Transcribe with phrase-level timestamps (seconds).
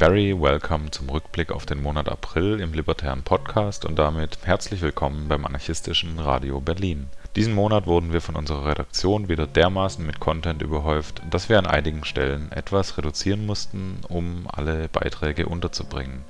[0.00, 5.28] Very welcome zum Rückblick auf den Monat April im Libertären Podcast und damit herzlich willkommen
[5.28, 7.08] beim anarchistischen Radio Berlin.
[7.36, 11.66] Diesen Monat wurden wir von unserer Redaktion wieder dermaßen mit Content überhäuft, dass wir an
[11.66, 16.24] einigen Stellen etwas reduzieren mussten, um alle Beiträge unterzubringen.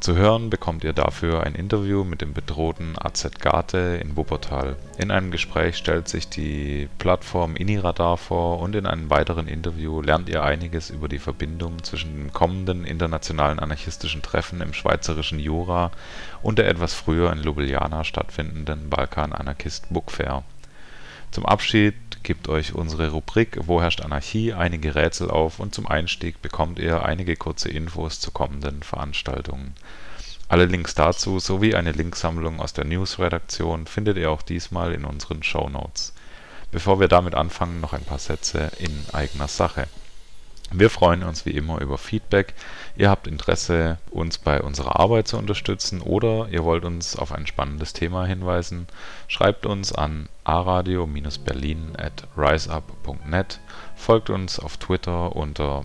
[0.00, 4.76] Zu hören bekommt ihr dafür ein Interview mit dem bedrohten AZ Garte in Wuppertal.
[4.96, 10.28] In einem Gespräch stellt sich die Plattform Iniradar vor und in einem weiteren Interview lernt
[10.28, 15.90] ihr einiges über die Verbindung zwischen dem kommenden internationalen anarchistischen Treffen im schweizerischen Jura
[16.42, 20.44] und der etwas früher in Ljubljana stattfindenden Balkan-Anarchist Book Fair.
[21.32, 26.40] Zum Abschied gibt euch unsere Rubrik Wo herrscht Anarchie einige Rätsel auf und zum Einstieg
[26.42, 29.74] bekommt ihr einige kurze Infos zu kommenden Veranstaltungen.
[30.48, 35.42] Alle Links dazu sowie eine Linksammlung aus der News-Redaktion findet ihr auch diesmal in unseren
[35.42, 36.14] Shownotes.
[36.70, 39.88] Bevor wir damit anfangen, noch ein paar Sätze in eigener Sache.
[40.70, 42.52] Wir freuen uns wie immer über Feedback.
[42.94, 47.46] Ihr habt Interesse, uns bei unserer Arbeit zu unterstützen oder ihr wollt uns auf ein
[47.46, 48.86] spannendes Thema hinweisen.
[49.28, 53.60] Schreibt uns an aradio-berlin at riseup.net,
[53.96, 55.84] folgt uns auf Twitter unter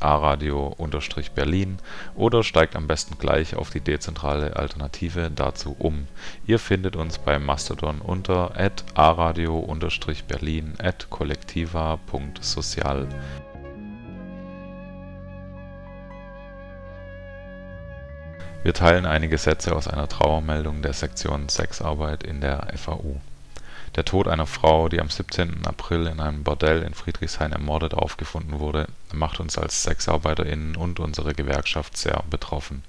[0.00, 1.78] aradio-berlin
[2.16, 6.08] oder steigt am besten gleich auf die dezentrale Alternative dazu um.
[6.46, 8.52] Ihr findet uns bei Mastodon unter
[8.94, 13.06] aradio-berlin at kollektiva.social.
[18.64, 23.20] Wir teilen einige Sätze aus einer Trauermeldung der Sektion Sexarbeit in der FAU.
[23.94, 25.64] Der Tod einer Frau, die am 17.
[25.64, 31.34] April in einem Bordell in Friedrichshain ermordet aufgefunden wurde, macht uns als SexarbeiterInnen und unsere
[31.34, 32.82] Gewerkschaft sehr betroffen.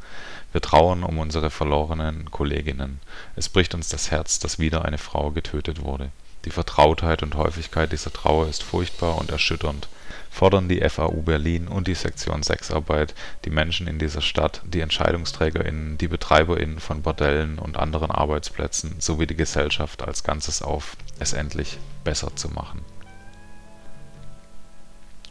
[0.51, 2.99] Wir trauern um unsere verlorenen Kolleginnen.
[3.35, 6.09] Es bricht uns das Herz, dass wieder eine Frau getötet wurde.
[6.45, 9.87] Die Vertrautheit und Häufigkeit dieser Trauer ist furchtbar und erschütternd
[10.29, 15.97] fordern die FAU Berlin und die Sektion Sexarbeit die Menschen in dieser Stadt, die EntscheidungsträgerInnen,
[15.97, 21.77] die BetreiberInnen von Bordellen und anderen Arbeitsplätzen sowie die Gesellschaft als Ganzes auf, es endlich
[22.03, 22.81] besser zu machen.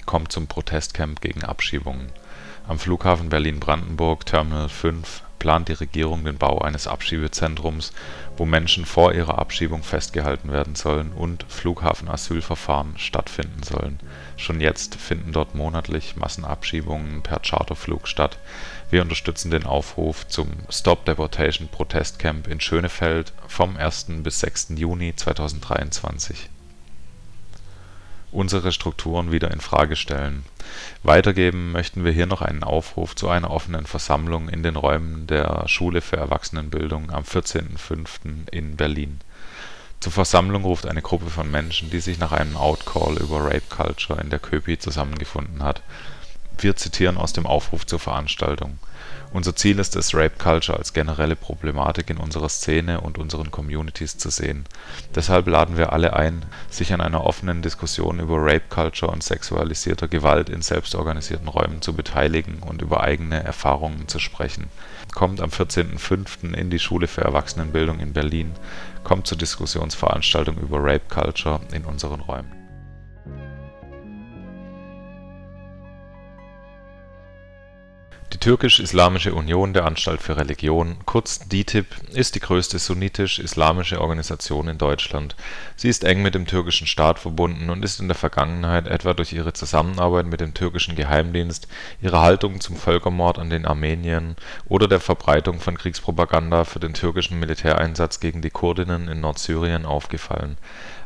[0.06, 2.10] Kommt zum Protestcamp gegen Abschiebungen.
[2.66, 7.92] Am Flughafen Berlin-Brandenburg, Terminal 5, plant die Regierung den Bau eines Abschiebezentrums,
[8.36, 14.00] wo Menschen vor ihrer Abschiebung festgehalten werden sollen und Flughafenasylverfahren stattfinden sollen.
[14.38, 18.38] Schon jetzt finden dort monatlich Massenabschiebungen per Charterflug statt.
[18.88, 24.06] Wir unterstützen den Aufruf zum Stop Deportation Protestcamp in Schönefeld vom 1.
[24.22, 24.68] bis 6.
[24.76, 26.48] Juni 2023
[28.30, 30.44] unsere Strukturen wieder in Frage stellen.
[31.02, 35.66] Weitergeben möchten wir hier noch einen Aufruf zu einer offenen Versammlung in den Räumen der
[35.66, 38.50] Schule für Erwachsenenbildung am 14.05.
[38.50, 39.20] in Berlin.
[40.00, 44.20] Zur Versammlung ruft eine Gruppe von Menschen, die sich nach einem Outcall über Rape Culture
[44.20, 45.82] in der Köpi zusammengefunden hat.
[46.56, 48.78] Wir zitieren aus dem Aufruf zur Veranstaltung
[49.32, 54.16] unser Ziel ist es, Rape Culture als generelle Problematik in unserer Szene und unseren Communities
[54.16, 54.64] zu sehen.
[55.14, 60.08] Deshalb laden wir alle ein, sich an einer offenen Diskussion über Rape Culture und sexualisierter
[60.08, 64.68] Gewalt in selbstorganisierten Räumen zu beteiligen und über eigene Erfahrungen zu sprechen.
[65.14, 66.54] Kommt am 14.05.
[66.54, 68.52] in die Schule für Erwachsenenbildung in Berlin.
[69.04, 72.57] Kommt zur Diskussionsveranstaltung über Rape Culture in unseren Räumen
[78.48, 85.36] Türkisch-Islamische Union der Anstalt für Religion, kurz DİTİB, ist die größte sunnitisch-islamische Organisation in Deutschland.
[85.76, 89.34] Sie ist eng mit dem türkischen Staat verbunden und ist in der Vergangenheit etwa durch
[89.34, 91.68] ihre Zusammenarbeit mit dem türkischen Geheimdienst,
[92.00, 94.34] ihre Haltung zum Völkermord an den Armeniern
[94.66, 100.56] oder der Verbreitung von Kriegspropaganda für den türkischen Militäreinsatz gegen die Kurdinnen in Nordsyrien aufgefallen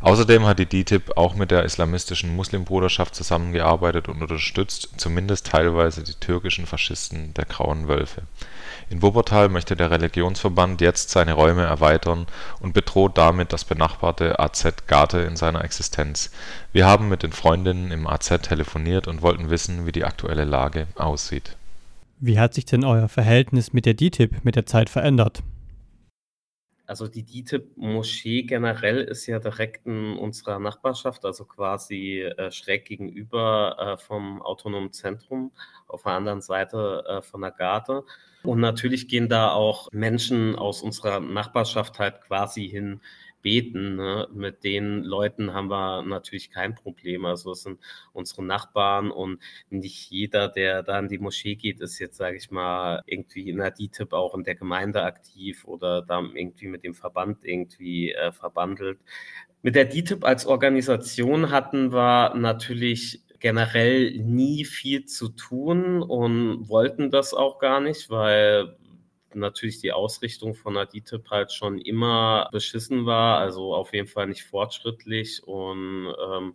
[0.03, 6.15] Außerdem hat die DİTİB auch mit der islamistischen Muslimbruderschaft zusammengearbeitet und unterstützt zumindest teilweise die
[6.15, 8.23] türkischen Faschisten der Grauen Wölfe.
[8.91, 12.27] In Wuppertal möchte der Religionsverband jetzt seine Räume erweitern
[12.59, 16.33] und bedroht damit das benachbarte AZ Garte in seiner Existenz.
[16.73, 20.89] Wir haben mit den Freundinnen im AZ telefoniert und wollten wissen, wie die aktuelle Lage
[20.97, 21.57] aussieht.
[22.19, 25.45] Wie hat sich denn euer Verhältnis mit der DİTİB mit der Zeit verändert
[26.93, 33.77] Also die DITIB-Moschee generell ist ja direkt in unserer Nachbarschaft, also quasi äh, schräg gegenüber
[33.79, 35.53] äh, vom autonomen Zentrum,
[35.89, 38.05] auf der anderen Seite äh, von der Garde.
[38.43, 43.01] Und natürlich gehen da auch Menschen aus unserer Nachbarschaft halt quasi hin,
[43.43, 43.97] beten.
[43.97, 44.29] Ne?
[44.33, 47.25] Mit den Leuten haben wir natürlich kein Problem.
[47.25, 47.79] Also es sind
[48.13, 49.41] unsere Nachbarn und
[49.71, 53.59] nicht jeder, der da in die Moschee geht, ist jetzt, sage ich mal, irgendwie in
[53.59, 58.33] der DITIB auch in der Gemeinde aktiv oder da irgendwie mit dem Verband irgendwie äh,
[58.33, 58.99] verbandelt.
[59.63, 67.11] Mit der DITIB als Organisation hatten wir natürlich generell nie viel zu tun und wollten
[67.11, 68.77] das auch gar nicht, weil
[69.35, 74.27] natürlich die Ausrichtung von der DITIB halt schon immer beschissen war, also auf jeden Fall
[74.27, 76.55] nicht fortschrittlich und ähm,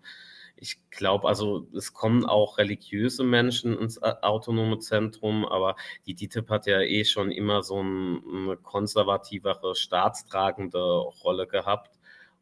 [0.59, 5.75] ich glaube, also es kommen auch religiöse Menschen ins autonome Zentrum, aber
[6.05, 10.79] die DITIB hat ja eh schon immer so eine konservativere, staatstragende
[11.23, 11.96] Rolle gehabt.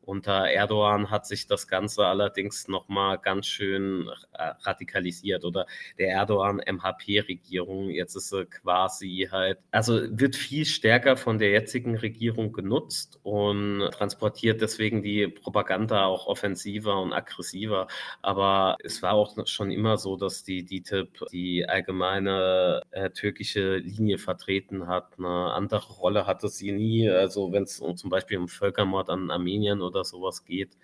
[0.06, 5.66] Unter Erdogan hat sich das Ganze allerdings nochmal ganz schön radikalisiert oder
[5.98, 7.90] der Erdogan-MHP-Regierung.
[7.90, 13.90] Jetzt ist sie quasi halt, also wird viel stärker von der jetzigen Regierung genutzt und
[13.92, 17.88] transportiert deswegen die Propaganda auch offensiver und aggressiver.
[18.22, 24.18] Aber es war auch schon immer so, dass die DITIB die allgemeine äh, türkische Linie
[24.18, 25.18] vertreten hat.
[25.18, 27.10] Eine andere Rolle hatte sie nie.
[27.10, 30.78] Also wenn es zum Beispiel um Völkermord an Armenien oder oder sowas geht.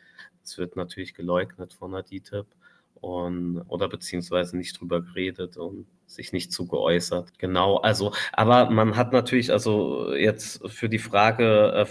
[0.43, 2.47] Es wird natürlich geleugnet von der DTIP
[2.95, 7.37] und oder beziehungsweise nicht drüber geredet und sich nicht zu geäußert.
[7.39, 11.85] Genau, also, aber man hat natürlich also jetzt für die Frage, äh,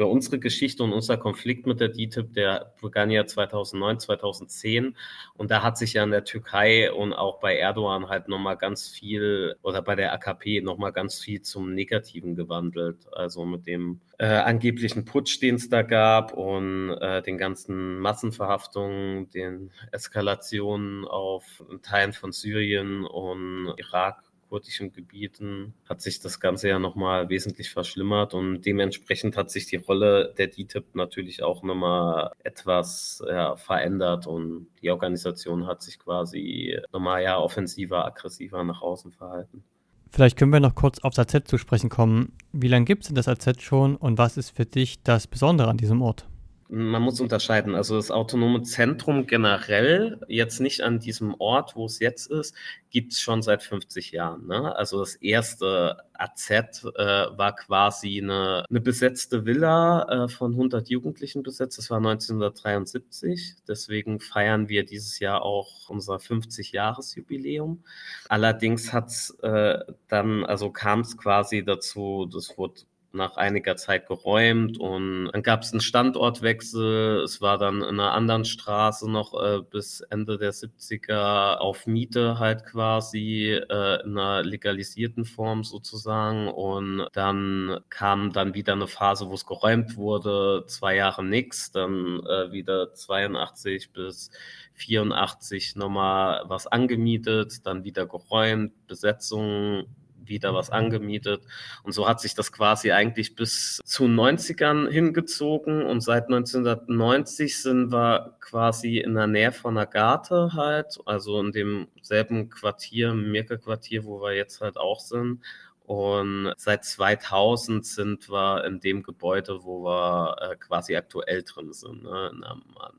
[0.00, 4.96] für unsere Geschichte und unser Konflikt mit der DTIP, der begann ja 2009, 2010
[5.34, 8.88] und da hat sich ja in der Türkei und auch bei Erdogan halt nochmal ganz
[8.88, 12.96] viel oder bei der AKP nochmal ganz viel zum Negativen gewandelt.
[13.12, 19.28] Also mit dem äh, angeblichen Putsch, den es da gab und äh, den ganzen Massenverhaftungen,
[19.28, 26.78] den Eskalationen auf Teilen von Syrien und Irak kurdischen Gebieten hat sich das Ganze ja
[26.80, 33.22] nochmal wesentlich verschlimmert und dementsprechend hat sich die Rolle der DTIP natürlich auch nochmal etwas
[33.26, 39.62] ja, verändert und die Organisation hat sich quasi nochmal ja offensiver, aggressiver nach außen verhalten.
[40.10, 42.36] Vielleicht können wir noch kurz aufs AZ zu sprechen kommen.
[42.52, 45.68] Wie lange gibt es denn das AZ schon und was ist für dich das Besondere
[45.68, 46.26] an diesem Ort?
[46.70, 47.74] Man muss unterscheiden.
[47.74, 52.54] Also das autonome Zentrum generell, jetzt nicht an diesem Ort, wo es jetzt ist,
[52.90, 54.46] gibt es schon seit 50 Jahren.
[54.46, 54.74] Ne?
[54.76, 56.62] Also das erste AZ äh,
[56.94, 61.78] war quasi eine, eine besetzte Villa äh, von 100 Jugendlichen besetzt.
[61.78, 63.56] Das war 1973.
[63.66, 67.82] Deswegen feiern wir dieses Jahr auch unser 50-Jahres-Jubiläum.
[68.28, 69.10] Allerdings hat
[69.42, 69.78] äh,
[70.08, 72.82] dann, also kam es quasi dazu, das wurde
[73.12, 77.22] nach einiger Zeit geräumt und dann gab es einen Standortwechsel.
[77.24, 82.38] Es war dann in einer anderen Straße noch äh, bis Ende der 70er auf Miete
[82.38, 89.28] halt quasi äh, in einer legalisierten Form sozusagen und dann kam dann wieder eine Phase,
[89.28, 94.30] wo es geräumt wurde, zwei Jahre nichts, dann äh, wieder 82 bis
[94.74, 99.86] 84 nochmal was angemietet, dann wieder geräumt, Besetzung
[100.30, 101.42] wieder was angemietet.
[101.82, 105.84] Und so hat sich das quasi eigentlich bis zu 90ern hingezogen.
[105.84, 111.52] Und seit 1990 sind wir quasi in der Nähe von der Garte halt, also in
[111.52, 115.42] demselben Quartier, Mirke-Quartier, wo wir jetzt halt auch sind.
[115.90, 122.04] Und seit 2000 sind wir in dem Gebäude, wo wir äh, quasi aktuell drin sind,
[122.04, 122.30] ne?
[122.32, 122.56] in der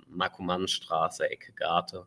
[0.09, 2.05] Markomannstraße, Ecke Garte.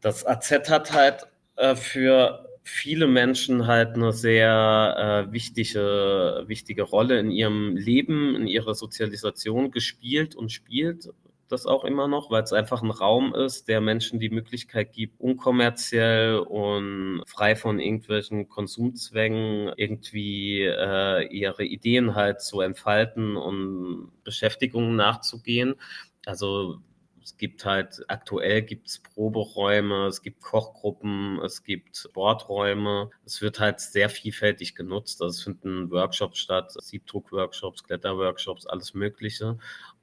[0.00, 7.20] Das AZ hat halt äh, für viele Menschen halt eine sehr äh, wichtige, wichtige Rolle
[7.20, 11.10] in ihrem Leben, in ihrer Sozialisation gespielt und spielt
[11.48, 15.20] das auch immer noch, weil es einfach ein Raum ist, der Menschen die Möglichkeit gibt,
[15.20, 24.96] unkommerziell und frei von irgendwelchen Konsumzwängen irgendwie äh, ihre Ideen halt zu entfalten und Beschäftigungen
[24.96, 25.76] nachzugehen.
[26.24, 26.80] Also
[27.26, 33.10] es gibt halt, aktuell gibt es Proberäume, es gibt Kochgruppen, es gibt Bordräume.
[33.24, 35.20] Es wird halt sehr vielfältig genutzt.
[35.20, 39.58] Also es finden Workshops statt, Siebdruck-Workshops, Kletterworkshops, alles Mögliche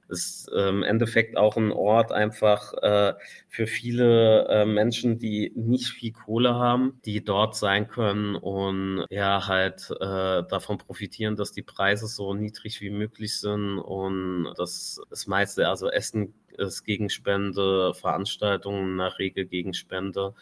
[0.08, 3.14] ist äh, im Endeffekt auch ein Ort einfach äh,
[3.48, 9.46] für viele äh, Menschen, die nicht viel Kohle haben, die dort sein können und ja
[9.48, 15.26] halt äh, davon profitieren, dass die Preise so niedrig wie möglich sind und das, das
[15.26, 20.34] meiste, also Essen ist Gegenspende, Veranstaltungen nach Regel Gegenspende.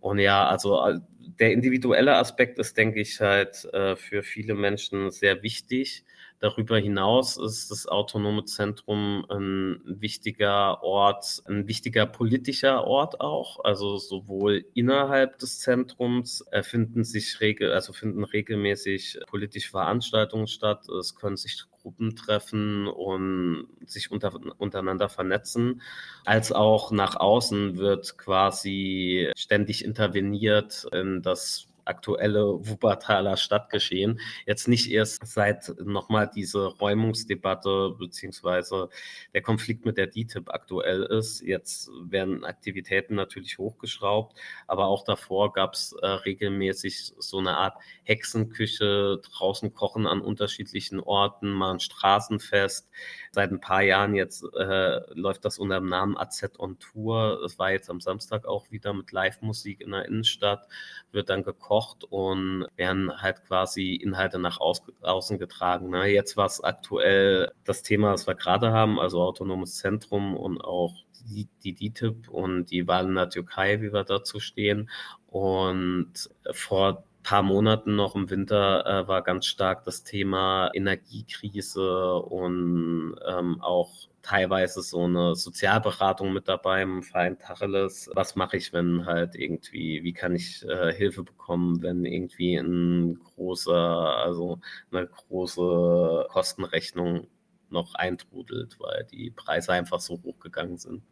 [0.00, 0.98] Und ja, also äh,
[1.38, 6.04] der individuelle Aspekt ist, denke ich, halt äh, für viele Menschen sehr wichtig,
[6.42, 13.62] Darüber hinaus ist das autonome Zentrum ein wichtiger Ort, ein wichtiger politischer Ort auch.
[13.62, 20.88] Also sowohl innerhalb des Zentrums finden sich regel, also finden regelmäßig politische Veranstaltungen statt.
[20.88, 25.80] Es können sich Gruppen treffen und sich unter, untereinander vernetzen,
[26.24, 34.20] als auch nach außen wird quasi ständig interveniert in das aktuelle Wuppertaler Stadtgeschehen.
[34.46, 38.88] Jetzt nicht erst seit nochmal diese Räumungsdebatte beziehungsweise
[39.34, 41.40] der Konflikt mit der DTIP aktuell ist.
[41.40, 47.76] Jetzt werden Aktivitäten natürlich hochgeschraubt, aber auch davor gab es äh, regelmäßig so eine Art
[48.04, 52.88] Hexenküche, draußen kochen an unterschiedlichen Orten, mal ein Straßenfest.
[53.32, 57.42] Seit ein paar Jahren jetzt äh, läuft das unter dem Namen AZ on Tour.
[57.44, 60.66] Es war jetzt am Samstag auch wieder mit Live-Musik in der Innenstadt,
[61.12, 61.71] wird dann gekocht
[62.10, 65.90] und werden halt quasi Inhalte nach außen getragen.
[65.90, 66.06] Ne?
[66.08, 70.94] Jetzt war es aktuell das Thema, das wir gerade haben, also autonomes Zentrum und auch
[71.28, 74.90] die, die DTIP und die Wahlen in der Türkei, wie wir dazu stehen.
[75.26, 76.12] Und
[76.50, 83.60] vor paar Monaten noch im Winter äh, war ganz stark das Thema Energiekrise und ähm,
[83.60, 88.10] auch teilweise so eine Sozialberatung mit dabei im Verein Tacheles.
[88.14, 93.18] Was mache ich, wenn halt irgendwie, wie kann ich äh, Hilfe bekommen, wenn irgendwie ein
[93.34, 94.60] großer, also
[94.90, 97.26] eine große Kostenrechnung
[97.70, 101.02] noch eintrudelt, weil die Preise einfach so hoch gegangen sind.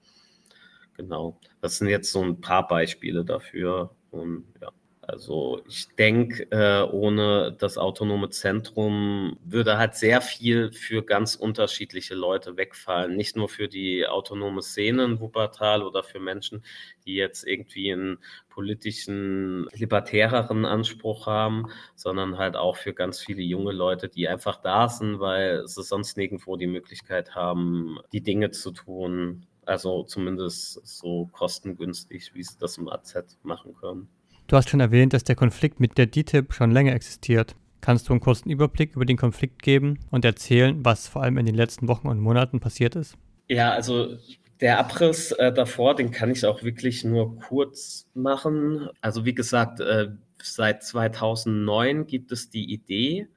[0.96, 1.40] Genau.
[1.60, 3.94] Das sind jetzt so ein paar Beispiele dafür.
[4.10, 4.70] Und ja.
[5.02, 12.14] Also ich denke, äh, ohne das autonome Zentrum würde halt sehr viel für ganz unterschiedliche
[12.14, 13.16] Leute wegfallen.
[13.16, 16.62] Nicht nur für die autonome Szene in Wuppertal oder für Menschen,
[17.06, 18.18] die jetzt irgendwie einen
[18.50, 21.66] politischen, libertäreren Anspruch haben,
[21.96, 26.18] sondern halt auch für ganz viele junge Leute, die einfach da sind, weil sie sonst
[26.18, 29.46] nirgendwo die Möglichkeit haben, die Dinge zu tun.
[29.64, 34.08] Also zumindest so kostengünstig, wie sie das im AZ machen können.
[34.50, 37.54] Du hast schon erwähnt, dass der Konflikt mit der DTIP schon länger existiert.
[37.80, 41.46] Kannst du einen kurzen Überblick über den Konflikt geben und erzählen, was vor allem in
[41.46, 43.16] den letzten Wochen und Monaten passiert ist?
[43.46, 44.16] Ja, also
[44.60, 48.88] der Abriss äh, davor, den kann ich auch wirklich nur kurz machen.
[49.00, 50.08] Also wie gesagt, äh,
[50.42, 53.28] seit 2009 gibt es die Idee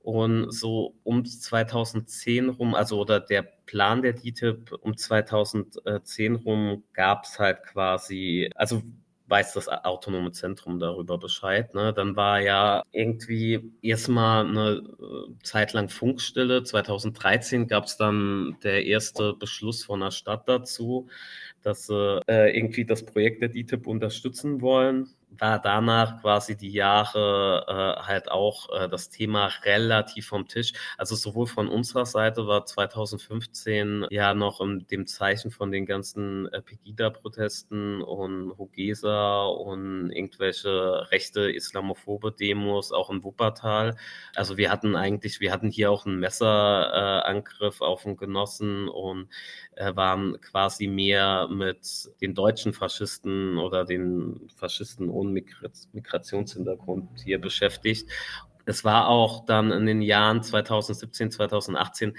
[0.00, 7.22] und so um 2010 rum, also oder der Plan der DTIP um 2010 rum gab
[7.22, 8.82] es halt quasi, also
[9.28, 11.74] weiß das autonome Zentrum darüber Bescheid.
[11.74, 11.92] Ne?
[11.92, 16.62] Dann war ja irgendwie erstmal eine äh, Zeit lang Funkstille.
[16.62, 21.08] 2013 gab es dann der erste Beschluss von der Stadt dazu,
[21.62, 27.64] dass sie äh, irgendwie das Projekt der DTIP unterstützen wollen war danach quasi die Jahre
[27.68, 30.72] äh, halt auch äh, das Thema relativ vom Tisch.
[30.98, 36.52] Also sowohl von unserer Seite war 2015 ja noch in dem Zeichen von den ganzen
[36.52, 43.96] äh, Pegida-Protesten und Hogesa und irgendwelche rechte islamophobe Demos auch in Wuppertal.
[44.34, 49.28] Also wir hatten eigentlich, wir hatten hier auch einen Messerangriff auf einen Genossen und
[49.76, 55.42] äh, waren quasi mehr mit den deutschen Faschisten oder den Faschisten ohne
[55.92, 58.08] Migrationshintergrund hier beschäftigt
[58.66, 62.16] es war auch dann in den Jahren 2017, 2018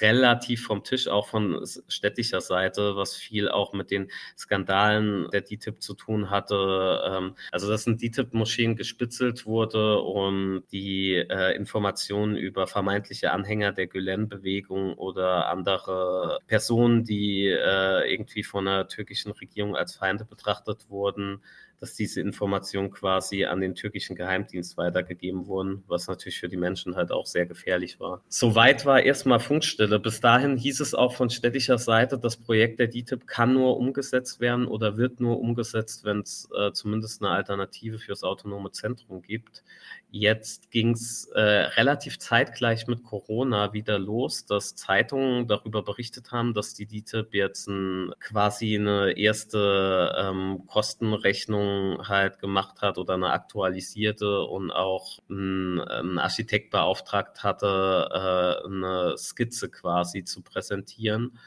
[0.00, 5.82] relativ vom Tisch, auch von städtischer Seite, was viel auch mit den Skandalen der DTIP
[5.82, 7.02] zu tun hatte.
[7.06, 13.86] Ähm, also, dass in DTIP-Moscheen gespitzelt wurde und die äh, Informationen über vermeintliche Anhänger der
[13.86, 21.42] Gülen-Bewegung oder andere Personen, die äh, irgendwie von der türkischen Regierung als Feinde betrachtet wurden,
[21.80, 26.94] dass diese Informationen quasi an den türkischen Geheimdienst weitergegeben wurden, was natürlich für die Menschen
[26.94, 28.22] halt auch sehr gefährlich war.
[28.28, 29.98] Soweit war erstmal Funkstille.
[29.98, 34.40] Bis dahin hieß es auch von städtischer Seite, das Projekt der DTIP kann nur umgesetzt
[34.40, 39.64] werden oder wird nur umgesetzt, wenn es äh, zumindest eine Alternative fürs autonome Zentrum gibt.
[40.12, 46.52] Jetzt ging es äh, relativ zeitgleich mit Corona wieder los, dass Zeitungen darüber berichtet haben,
[46.52, 53.30] dass die DITIB jetzt ein, quasi eine erste ähm, Kostenrechnung halt gemacht hat oder eine
[53.30, 61.38] aktualisierte und auch ein, Architekt beauftragt hatte, äh, eine Skizze quasi zu präsentieren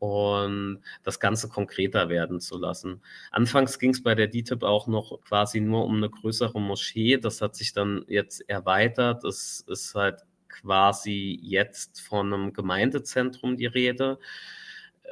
[0.00, 3.02] und das Ganze konkreter werden zu lassen.
[3.30, 7.18] Anfangs ging es bei der DTIP auch noch quasi nur um eine größere Moschee.
[7.18, 9.24] Das hat sich dann jetzt erweitert.
[9.24, 14.18] Es ist halt quasi jetzt von einem Gemeindezentrum die Rede.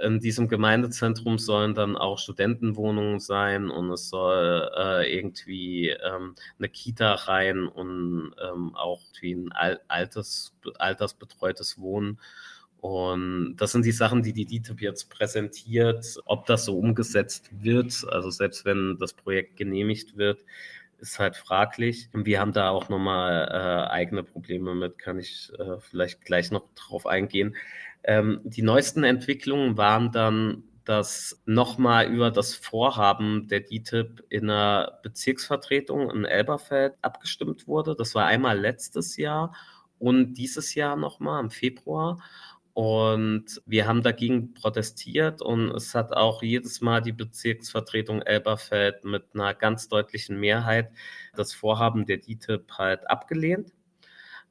[0.03, 6.69] in diesem Gemeindezentrum sollen dann auch Studentenwohnungen sein und es soll äh, irgendwie ähm, eine
[6.69, 9.53] Kita rein und ähm, auch wie ein
[9.89, 12.21] altes, altersbetreutes Wohnen.
[12.81, 16.21] Und das sind die Sachen, die die DITIB jetzt präsentiert.
[16.27, 20.45] Ob das so umgesetzt wird, also selbst wenn das Projekt genehmigt wird,
[20.99, 22.09] ist halt fraglich.
[22.13, 26.65] Wir haben da auch nochmal äh, eigene Probleme mit, kann ich äh, vielleicht gleich noch
[26.75, 27.57] drauf eingehen.
[28.05, 34.99] Ähm, die neuesten Entwicklungen waren dann, dass nochmal über das Vorhaben der DITIB in einer
[35.03, 37.95] Bezirksvertretung in Elberfeld abgestimmt wurde.
[37.95, 39.55] Das war einmal letztes Jahr
[39.99, 42.23] und dieses Jahr nochmal im Februar.
[42.79, 49.25] Und wir haben dagegen protestiert und es hat auch jedes Mal die Bezirksvertretung Elberfeld mit
[49.35, 50.93] einer ganz deutlichen Mehrheit
[51.35, 53.73] das Vorhaben der DITIB halt abgelehnt.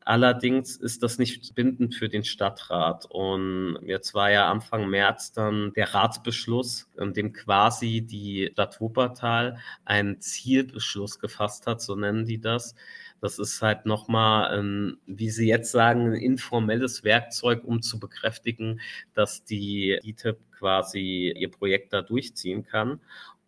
[0.02, 3.06] Allerdings ist das nicht bindend für den Stadtrat.
[3.06, 9.58] Und jetzt war ja Anfang März dann der Ratsbeschluss, in dem quasi die Stadt Wuppertal
[9.86, 12.76] einen Zielbeschluss gefasst hat, so nennen die das,
[13.22, 18.80] das ist halt nochmal, ein, wie Sie jetzt sagen, ein informelles Werkzeug, um zu bekräftigen,
[19.14, 23.00] dass die DTIP quasi ihr Projekt da durchziehen kann.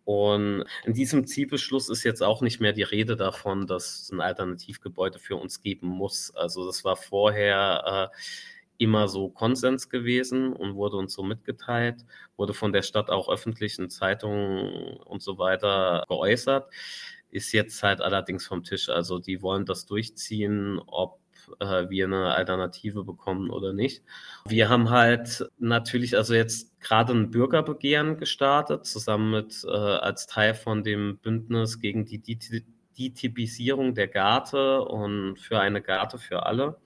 [0.04, 4.20] Und in diesem Zielbeschluss ist jetzt auch nicht mehr die Rede davon, dass es ein
[4.20, 6.34] Alternativgebäude für uns geben muss.
[6.34, 8.16] Also das war vorher äh,
[8.78, 12.04] immer so Konsens gewesen und wurde uns so mitgeteilt,
[12.36, 16.66] wurde von der Stadt auch öffentlich in Zeitungen und so weiter geäußert
[17.30, 18.88] ist jetzt halt allerdings vom Tisch.
[18.88, 21.20] Also die wollen das durchziehen, ob
[21.60, 24.02] äh, wir eine Alternative bekommen oder nicht.
[24.46, 30.54] Wir haben halt natürlich also jetzt gerade ein Bürgerbegehren gestartet, zusammen mit äh, als Teil
[30.54, 32.20] von dem Bündnis gegen die
[32.98, 36.78] Detypisierung der Garte und für eine Garte für alle.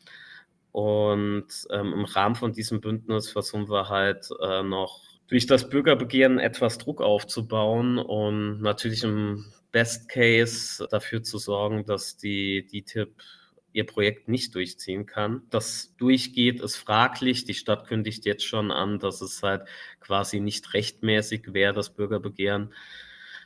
[0.72, 6.38] Und ähm, im Rahmen von diesem Bündnis versuchen wir halt äh, noch durch das Bürgerbegehren
[6.38, 9.44] etwas Druck aufzubauen und natürlich im
[9.75, 13.21] Best Case dafür zu sorgen, dass die DTIP
[13.73, 15.43] ihr Projekt nicht durchziehen kann.
[15.50, 17.45] Das durchgeht, ist fraglich.
[17.45, 19.62] Die Stadt kündigt jetzt schon an, dass es halt
[19.99, 22.73] quasi nicht rechtmäßig wäre, das Bürgerbegehren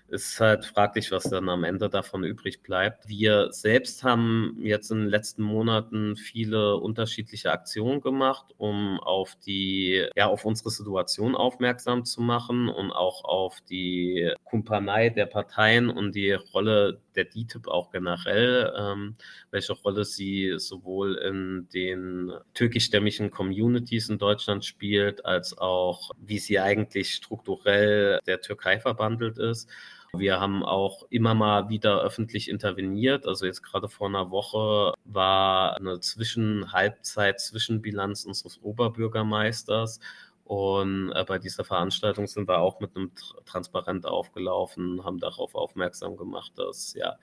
[0.09, 3.09] ist halt fraglich, was dann am Ende davon übrig bleibt.
[3.09, 10.07] Wir selbst haben jetzt in den letzten Monaten viele unterschiedliche Aktionen gemacht, um auf die,
[10.17, 16.15] ja, auf unsere Situation aufmerksam zu machen und auch auf die Kumpanei der Parteien und
[16.15, 19.17] die Rolle der DTIP auch generell, ähm,
[19.51, 26.59] welche Rolle sie sowohl in den türkischstämmigen Communities in Deutschland spielt, als auch wie sie
[26.61, 29.69] eigentlich strukturell der Türkei verbandelt ist.
[30.15, 33.27] Wir haben auch immer mal wieder öffentlich interveniert.
[33.27, 40.01] Also jetzt gerade vor einer Woche war eine Zwischenhalbzeit, Zwischenbilanz unseres Oberbürgermeisters.
[40.45, 43.13] Und äh, bei dieser Veranstaltung sind wir auch mit einem
[43.45, 47.19] Transparent aufgelaufen, haben darauf aufmerksam gemacht, dass ja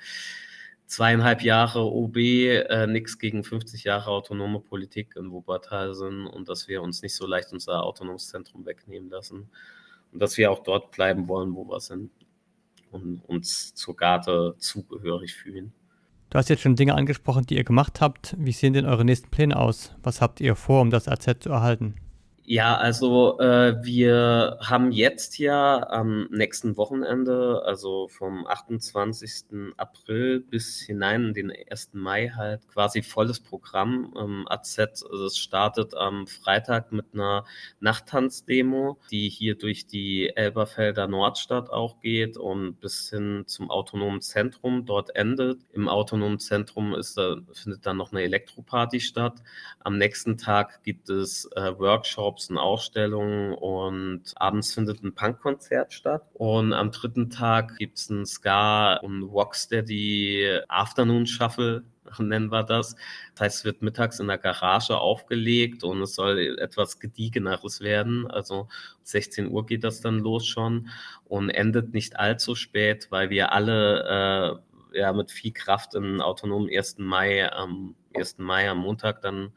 [0.86, 6.68] zweieinhalb Jahre OB äh, nichts gegen 50 Jahre autonome Politik in Wuppertal sind und dass
[6.68, 9.50] wir uns nicht so leicht unser autonomes Zentrum wegnehmen lassen
[10.12, 12.12] und dass wir auch dort bleiben wollen, wo wir sind
[12.96, 15.74] und uns zur Garde zugehörig fühlen.
[16.30, 18.36] Du hast jetzt schon Dinge angesprochen, die ihr gemacht habt.
[18.40, 19.94] Wie sehen denn eure nächsten Pläne aus?
[20.02, 21.96] Was habt ihr vor, um das AZ zu erhalten?
[22.48, 29.74] Ja, also äh, wir haben jetzt ja am nächsten Wochenende, also vom 28.
[29.78, 31.94] April bis hinein in den 1.
[31.94, 34.78] Mai halt quasi volles Programm ähm, AZ.
[34.78, 37.46] Also es startet am Freitag mit einer
[37.80, 44.86] Nachttanzdemo, die hier durch die Elberfelder Nordstadt auch geht und bis hin zum autonomen Zentrum
[44.86, 45.62] dort endet.
[45.74, 49.42] Im autonomen Zentrum ist, da, findet dann noch eine Elektroparty statt.
[49.80, 55.94] Am nächsten Tag gibt es äh, Workshops Workshops und Ausstellungen und abends findet ein Punkkonzert
[55.94, 56.24] statt.
[56.34, 61.84] Und am dritten Tag gibt es ein Ska- und Rocksteady Afternoon Shuffle
[62.20, 62.96] nennen wir das.
[63.34, 68.30] Das heißt, es wird mittags in der Garage aufgelegt und es soll etwas gediegeneres werden.
[68.30, 68.68] Also
[69.04, 70.90] 16 Uhr geht das dann los schon
[71.26, 74.60] und endet nicht allzu spät, weil wir alle
[74.94, 77.00] äh, ja mit viel Kraft im autonomen 1.
[77.00, 78.38] Mai am 1.
[78.38, 79.52] Mai am Montag dann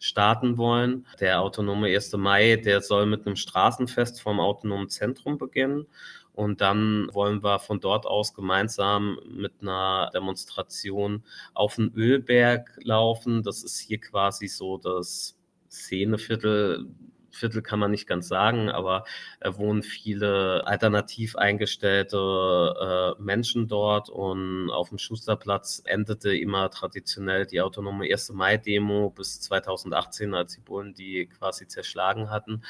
[0.00, 1.06] starten wollen.
[1.20, 2.12] Der autonome 1.
[2.14, 5.86] Mai, der soll mit einem Straßenfest vom autonomen Zentrum beginnen.
[6.32, 11.22] Und dann wollen wir von dort aus gemeinsam mit einer Demonstration
[11.54, 13.42] auf den Ölberg laufen.
[13.42, 15.36] Das ist hier quasi so das
[15.70, 16.88] Szeneviertel
[17.30, 19.04] Viertel kann man nicht ganz sagen, aber
[19.40, 27.46] äh, wohnen viele alternativ eingestellte äh, Menschen dort und auf dem Schusterplatz endete immer traditionell
[27.46, 28.32] die autonome 1.
[28.32, 32.62] Mai-Demo bis 2018, als die Bullen die quasi zerschlagen hatten.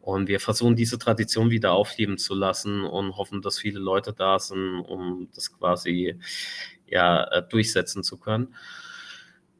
[0.00, 4.38] Und wir versuchen diese Tradition wieder aufleben zu lassen und hoffen, dass viele Leute da
[4.38, 6.18] sind, um das quasi
[6.86, 8.54] ja, äh, durchsetzen zu können.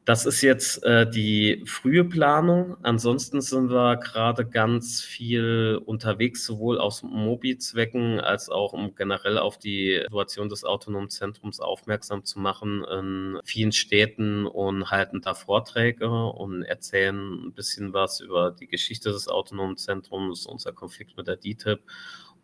[0.05, 2.77] Das ist jetzt äh, die frühe Planung.
[2.83, 9.59] Ansonsten sind wir gerade ganz viel unterwegs, sowohl aus Mobi-Zwecken als auch um generell auf
[9.59, 16.11] die Situation des autonomen Zentrums aufmerksam zu machen in vielen Städten und halten da Vorträge
[16.11, 21.37] und erzählen ein bisschen was über die Geschichte des autonomen Zentrums, unser Konflikt mit der
[21.37, 21.81] DTIP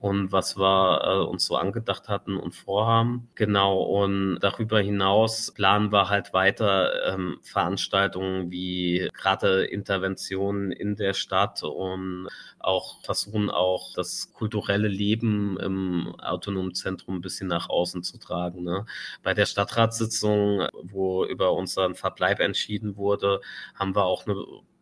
[0.00, 3.28] und was wir äh, uns so angedacht hatten und vorhaben.
[3.34, 11.12] Genau, und darüber hinaus planen wir halt weiter ähm, Veranstaltungen wie gerade Interventionen in der
[11.12, 18.02] Stadt und auch versuchen auch das kulturelle Leben im autonomen Zentrum ein bisschen nach außen
[18.02, 18.64] zu tragen.
[18.64, 18.86] Ne?
[19.22, 23.42] Bei der Stadtratssitzung, wo über unseren Verbleib entschieden wurde,
[23.74, 24.34] haben wir auch eine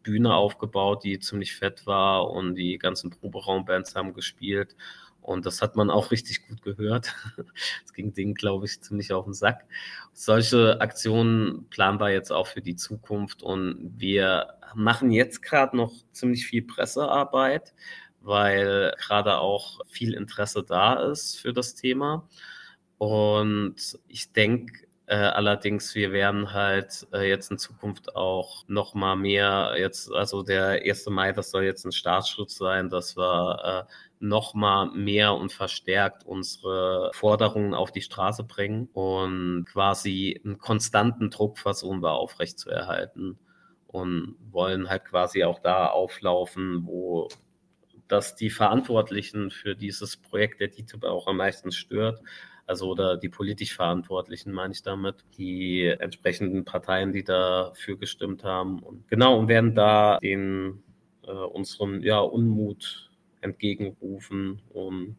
[0.09, 4.74] Bühne aufgebaut, die ziemlich fett war und die ganzen Proberaumbands haben gespielt.
[5.28, 7.14] Und das hat man auch richtig gut gehört.
[7.84, 9.66] Es ging denen, glaube ich, ziemlich auf den Sack.
[10.14, 13.42] Solche Aktionen planen wir jetzt auch für die Zukunft.
[13.42, 17.74] Und wir machen jetzt gerade noch ziemlich viel Pressearbeit,
[18.20, 22.26] weil gerade auch viel Interesse da ist für das Thema.
[22.96, 29.16] Und ich denke, äh, allerdings, wir werden halt äh, jetzt in Zukunft auch noch mal
[29.16, 31.06] mehr, jetzt, also der 1.
[31.08, 36.24] Mai, das soll jetzt ein Startschritt sein, dass wir äh, noch mal mehr und verstärkt
[36.24, 43.38] unsere Forderungen auf die Straße bringen und quasi einen konstanten Druck versuchen wir aufrechtzuerhalten
[43.87, 47.28] und wollen halt quasi auch da auflaufen, wo
[48.09, 52.20] das die Verantwortlichen für dieses Projekt der DITIB auch am meisten stört
[52.68, 58.81] also oder die politisch Verantwortlichen meine ich damit, die entsprechenden Parteien, die dafür gestimmt haben.
[58.81, 60.83] Und genau, und werden da den
[61.26, 63.08] äh, unseren ja, Unmut
[63.40, 65.16] entgegenrufen und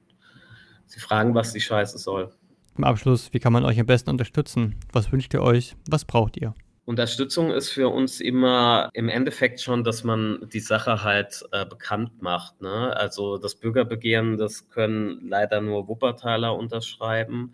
[0.85, 2.31] sie fragen, was die Scheiße soll.
[2.77, 4.75] Im Abschluss, wie kann man euch am besten unterstützen?
[4.93, 5.75] Was wünscht ihr euch?
[5.89, 6.53] Was braucht ihr?
[6.89, 12.23] Unterstützung ist für uns immer im Endeffekt schon, dass man die Sache halt äh, bekannt
[12.23, 12.61] macht.
[12.61, 12.95] Ne?
[12.97, 17.53] Also das Bürgerbegehren, das können leider nur Wuppertaler unterschreiben.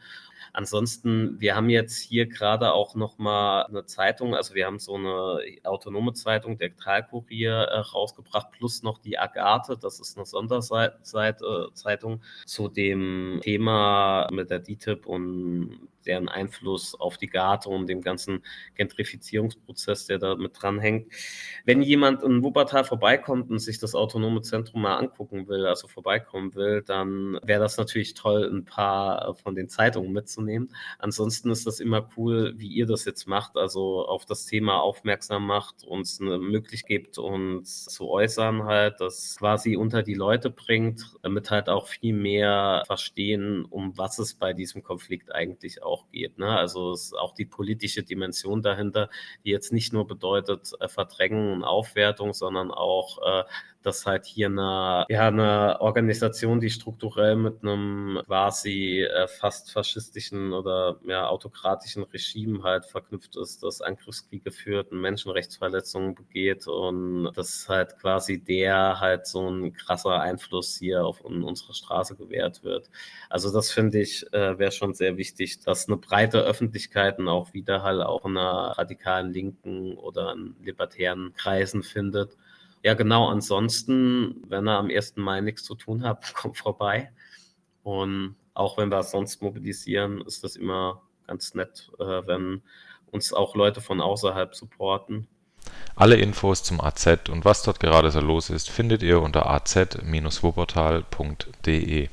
[0.55, 4.95] Ansonsten, wir haben jetzt hier gerade auch noch mal eine Zeitung, also wir haben so
[4.95, 12.21] eine autonome Zeitung, der Talkurier, äh, rausgebracht, plus noch die Agathe, das ist eine Sonderzeitung
[12.45, 18.43] zu dem Thema mit der DTIP und deren Einfluss auf die Garte und dem ganzen
[18.75, 21.11] Gentrifizierungsprozess, der da mit dranhängt.
[21.65, 26.55] Wenn jemand in Wuppertal vorbeikommt und sich das autonome Zentrum mal angucken will, also vorbeikommen
[26.55, 30.69] will, dann wäre das natürlich toll, ein paar von den Zeitungen mitzunehmen.
[30.99, 35.45] Ansonsten ist das immer cool, wie ihr das jetzt macht, also auf das Thema aufmerksam
[35.45, 41.15] macht, uns eine Möglichkeit gibt, uns zu äußern halt, das quasi unter die Leute bringt,
[41.23, 46.09] damit halt auch viel mehr verstehen, um was es bei diesem Konflikt eigentlich auch auch
[46.09, 46.37] geht.
[46.37, 46.47] Ne?
[46.47, 49.09] Also es ist auch die politische Dimension dahinter,
[49.43, 53.43] die jetzt nicht nur bedeutet äh, Verdrängung und Aufwertung, sondern auch äh,
[53.85, 60.53] dass halt hier eine, ja, eine Organisation, die strukturell mit einem quasi äh, fast faschistischen
[60.53, 67.69] oder ja, autokratischen Regime halt verknüpft ist, das Angriffskriege führt und Menschenrechtsverletzungen begeht und das
[67.69, 72.89] halt quasi der halt so ein krasser Einfluss hier auf unsere Straße gewährt wird.
[73.29, 77.53] Also das finde ich äh, wäre schon sehr wichtig, dass eine breite Öffentlichkeit und auch
[77.53, 82.35] Widerhall auch in einer radikalen Linken oder in libertären Kreisen findet
[82.85, 83.27] ja, genau.
[83.29, 85.15] Ansonsten, wenn ihr am 1.
[85.15, 87.11] Mai nichts zu tun habt, kommt vorbei.
[87.81, 92.61] Und auch wenn wir sonst mobilisieren, ist das immer ganz nett, äh, wenn
[93.11, 95.25] uns auch Leute von außerhalb supporten.
[95.95, 102.09] Alle Infos zum AZ und was dort gerade so los ist, findet ihr unter az-wuppertal.de.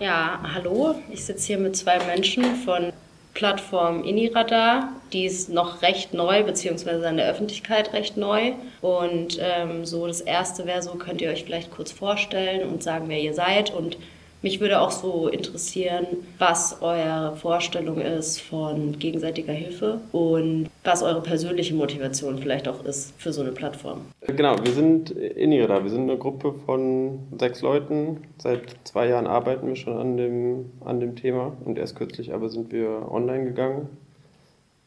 [0.00, 0.94] Ja, hallo.
[1.10, 2.94] Ich sitze hier mit zwei Menschen von
[3.38, 4.88] Plattform Iniradar.
[5.12, 8.54] Die ist noch recht neu, beziehungsweise an der Öffentlichkeit recht neu.
[8.80, 13.04] Und ähm, so das erste wäre so, könnt ihr euch vielleicht kurz vorstellen und sagen,
[13.08, 13.96] wer ihr seid und
[14.42, 16.06] mich würde auch so interessieren,
[16.38, 23.20] was eure Vorstellung ist von gegenseitiger Hilfe und was eure persönliche Motivation vielleicht auch ist
[23.20, 24.02] für so eine Plattform.
[24.26, 25.82] Genau, wir sind in Irida.
[25.82, 28.18] Wir sind eine Gruppe von sechs Leuten.
[28.38, 32.48] Seit zwei Jahren arbeiten wir schon an dem, an dem Thema und erst kürzlich aber
[32.48, 33.88] sind wir online gegangen.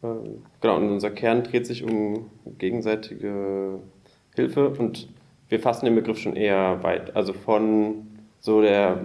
[0.03, 3.79] Ähm, genau, und unser Kern dreht sich um gegenseitige
[4.35, 5.09] Hilfe und
[5.49, 7.15] wir fassen den Begriff schon eher weit.
[7.15, 8.07] Also von
[8.39, 8.99] so der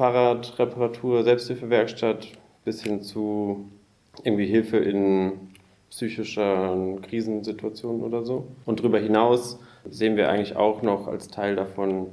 [0.00, 2.28] Fahrradreparatur, Selbsthilfewerkstatt
[2.64, 3.66] bis hin zu
[4.24, 5.32] irgendwie Hilfe in
[5.90, 8.46] psychischen Krisensituationen oder so.
[8.64, 9.58] Und darüber hinaus
[9.90, 12.06] sehen wir eigentlich auch noch als Teil davon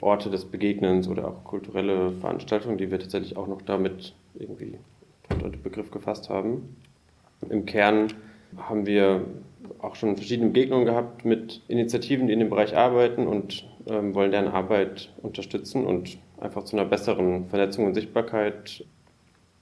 [0.00, 4.78] Orte des Begegnens oder auch kulturelle Veranstaltungen, die wir tatsächlich auch noch damit irgendwie
[5.30, 6.74] unter den Begriff gefasst haben.
[7.50, 8.06] Im Kern
[8.56, 9.22] haben wir
[9.80, 14.30] auch schon verschiedene Begegnungen gehabt mit Initiativen, die in dem Bereich arbeiten und ähm, wollen
[14.30, 18.84] deren Arbeit unterstützen und einfach zu einer besseren Vernetzung und Sichtbarkeit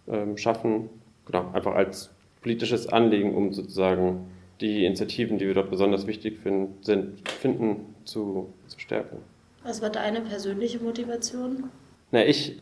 [0.08, 0.88] ähm, schaffen.
[1.26, 4.26] Genau, einfach als politisches Anliegen, um sozusagen
[4.60, 9.18] die Initiativen, die wir dort besonders wichtig finden, sind, finden zu, zu stärken.
[9.64, 11.64] Was war deine persönliche Motivation?
[12.10, 12.60] Na, ich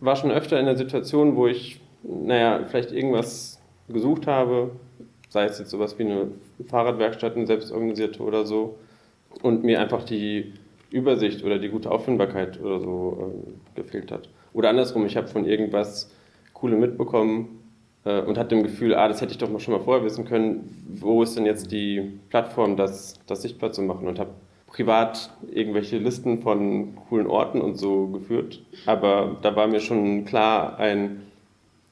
[0.00, 4.72] war schon öfter in der Situation, wo ich, naja, vielleicht irgendwas gesucht habe,
[5.28, 6.28] sei es jetzt sowas wie eine
[6.66, 8.78] Fahrradwerkstatt, eine selbstorganisierte oder so,
[9.42, 10.54] und mir einfach die
[10.90, 13.32] Übersicht oder die gute Auffindbarkeit oder so
[13.76, 14.28] äh, gefehlt hat.
[14.52, 16.10] Oder andersrum, ich habe von irgendwas
[16.52, 17.60] Coole mitbekommen
[18.04, 20.24] äh, und hatte dem Gefühl, ah, das hätte ich doch mal schon mal vorher wissen
[20.24, 24.30] können, wo ist denn jetzt die Plattform, das, das sichtbar zu machen und habe
[24.66, 28.62] privat irgendwelche Listen von coolen Orten und so geführt.
[28.86, 31.22] Aber da war mir schon klar, ein,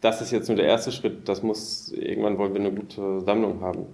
[0.00, 3.60] das ist jetzt nur der erste Schritt, das muss, irgendwann wollen wir eine gute Sammlung
[3.60, 3.86] haben.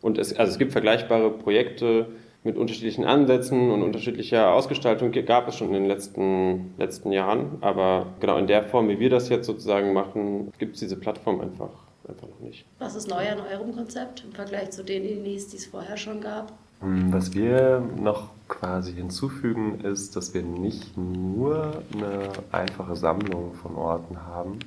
[0.00, 2.06] Und es, also es gibt vergleichbare Projekte
[2.42, 7.58] mit unterschiedlichen Ansätzen und unterschiedlicher Ausgestaltung gab es schon in den letzten, letzten Jahren.
[7.60, 11.40] Aber genau in der Form, wie wir das jetzt sozusagen machen, gibt es diese Plattform
[11.40, 11.70] einfach,
[12.08, 12.64] einfach noch nicht.
[12.78, 16.20] Was ist neu an eurem Konzept im Vergleich zu den Inis, die es vorher schon
[16.20, 16.52] gab?
[16.80, 23.76] Hm, was wir noch quasi hinzufügen, ist, dass wir nicht nur eine einfache Sammlung von
[23.76, 24.58] Orten haben,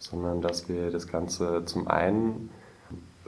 [0.00, 2.50] sondern dass wir das Ganze zum einen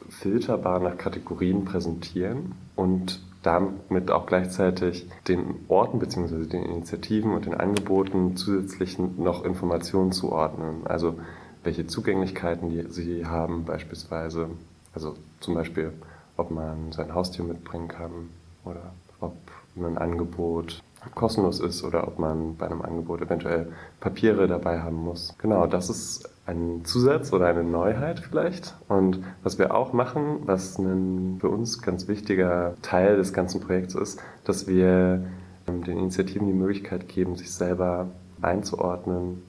[0.09, 6.47] filterbar nach Kategorien präsentieren und damit auch gleichzeitig den Orten bzw.
[6.47, 10.87] den Initiativen und den Angeboten zusätzlich noch Informationen zuordnen.
[10.87, 11.19] Also
[11.63, 14.49] welche Zugänglichkeiten die sie haben beispielsweise.
[14.95, 15.93] Also zum Beispiel
[16.37, 18.31] ob man sein Haustier mitbringen kann
[18.65, 19.37] oder ob
[19.77, 20.83] ein Angebot
[21.15, 25.35] kostenlos ist oder ob man bei einem Angebot eventuell Papiere dabei haben muss.
[25.39, 28.75] Genau, das ist ein Zusatz oder eine Neuheit vielleicht.
[28.89, 33.95] Und was wir auch machen, was ein für uns ganz wichtiger Teil des ganzen Projekts
[33.95, 35.25] ist, dass wir
[35.67, 38.09] ähm, den Initiativen die Möglichkeit geben, sich selber
[38.43, 39.43] einzuordnen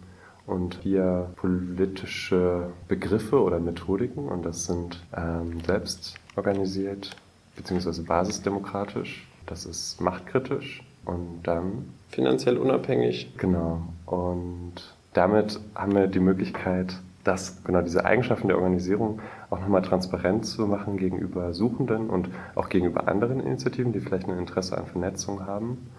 [0.48, 7.16] und hier politische Begriffe oder Methodiken, und das sind ähm, selbst organisiert
[7.56, 8.02] bzw.
[8.04, 13.34] basisdemokratisch, das ist machtkritisch und dann finanziell unabhängig.
[13.38, 13.82] Genau.
[14.06, 20.46] Und damit haben wir die Möglichkeit, das, genau diese Eigenschaften der Organisierung auch nochmal transparent
[20.46, 25.46] zu machen gegenüber Suchenden und auch gegenüber anderen Initiativen, die vielleicht ein Interesse an Vernetzung
[25.48, 25.90] haben.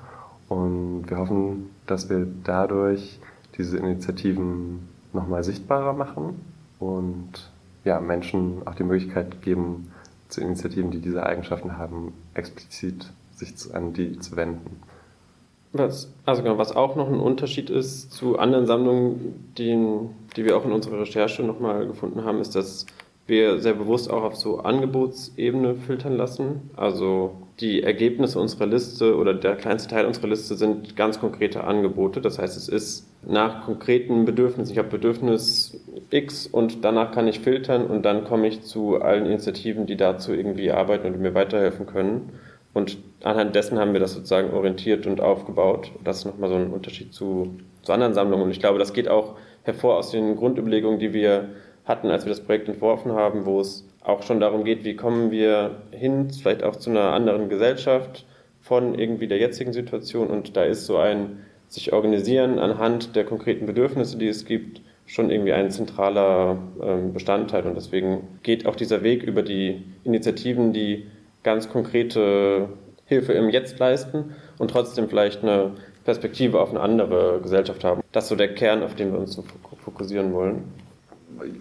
[0.48, 3.18] Und wir hoffen, dass wir dadurch
[3.58, 6.40] diese Initiativen nochmal sichtbarer machen
[6.78, 7.50] und
[7.84, 9.90] ja, Menschen auch die Möglichkeit geben,
[10.28, 14.82] zu Initiativen, die diese Eigenschaften haben, explizit sich an die zu wenden.
[15.78, 19.76] Was, also genau, was auch noch ein Unterschied ist zu anderen Sammlungen, die,
[20.36, 22.86] die wir auch in unserer Recherche nochmal gefunden haben, ist, dass
[23.26, 26.70] wir sehr bewusst auch auf so Angebotsebene filtern lassen.
[26.76, 32.20] Also die Ergebnisse unserer Liste oder der kleinste Teil unserer Liste sind ganz konkrete Angebote.
[32.20, 34.72] Das heißt, es ist nach konkreten Bedürfnissen.
[34.72, 39.26] Ich habe Bedürfnis X und danach kann ich filtern und dann komme ich zu allen
[39.26, 42.32] Initiativen, die dazu irgendwie arbeiten und mir weiterhelfen können.
[42.74, 45.90] Und anhand dessen haben wir das sozusagen orientiert und aufgebaut.
[46.04, 48.44] Das ist nochmal so ein Unterschied zu, zu anderen Sammlungen.
[48.44, 49.34] Und ich glaube, das geht auch
[49.64, 51.48] hervor aus den Grundüberlegungen, die wir
[51.84, 55.32] hatten, als wir das Projekt entworfen haben, wo es auch schon darum geht, wie kommen
[55.32, 58.24] wir hin, vielleicht auch zu einer anderen Gesellschaft
[58.60, 60.28] von irgendwie der jetzigen Situation.
[60.28, 65.30] Und da ist so ein sich organisieren anhand der konkreten Bedürfnisse, die es gibt, schon
[65.30, 67.66] irgendwie ein zentraler ähm, Bestandteil.
[67.66, 71.06] Und deswegen geht auch dieser Weg über die Initiativen, die
[71.42, 72.68] ganz konkrete
[73.06, 75.72] Hilfe im Jetzt leisten und trotzdem vielleicht eine
[76.04, 78.02] Perspektive auf eine andere Gesellschaft haben.
[78.12, 79.44] Das ist so der Kern, auf den wir uns so
[79.84, 80.64] fokussieren wollen.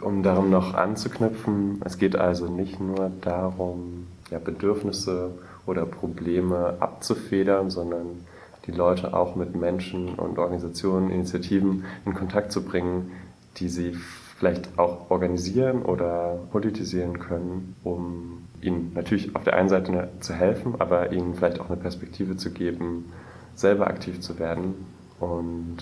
[0.01, 5.31] Um darum noch anzuknüpfen, es geht also nicht nur darum, ja, Bedürfnisse
[5.65, 8.25] oder Probleme abzufedern, sondern
[8.67, 13.12] die Leute auch mit Menschen und Organisationen, Initiativen in Kontakt zu bringen,
[13.58, 13.95] die sie
[14.38, 20.76] vielleicht auch organisieren oder politisieren können, um ihnen natürlich auf der einen Seite zu helfen,
[20.80, 23.12] aber ihnen vielleicht auch eine Perspektive zu geben,
[23.56, 24.74] selber aktiv zu werden
[25.20, 25.78] und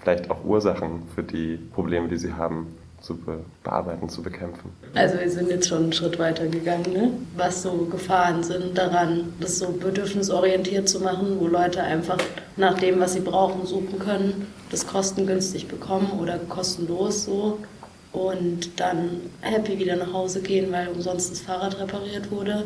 [0.00, 2.68] vielleicht auch Ursachen für die Probleme, die sie haben,
[3.00, 4.70] zu be bearbeiten, zu bekämpfen.
[4.94, 7.10] Also wir sind jetzt schon einen Schritt weiter gegangen, ne?
[7.36, 12.18] was so Gefahren sind daran, das so bedürfnisorientiert zu machen, wo Leute einfach
[12.56, 17.58] nach dem, was sie brauchen, suchen können, das kostengünstig bekommen oder kostenlos so.
[18.12, 22.64] Und dann happy wieder nach Hause gehen, weil umsonst das Fahrrad repariert wurde.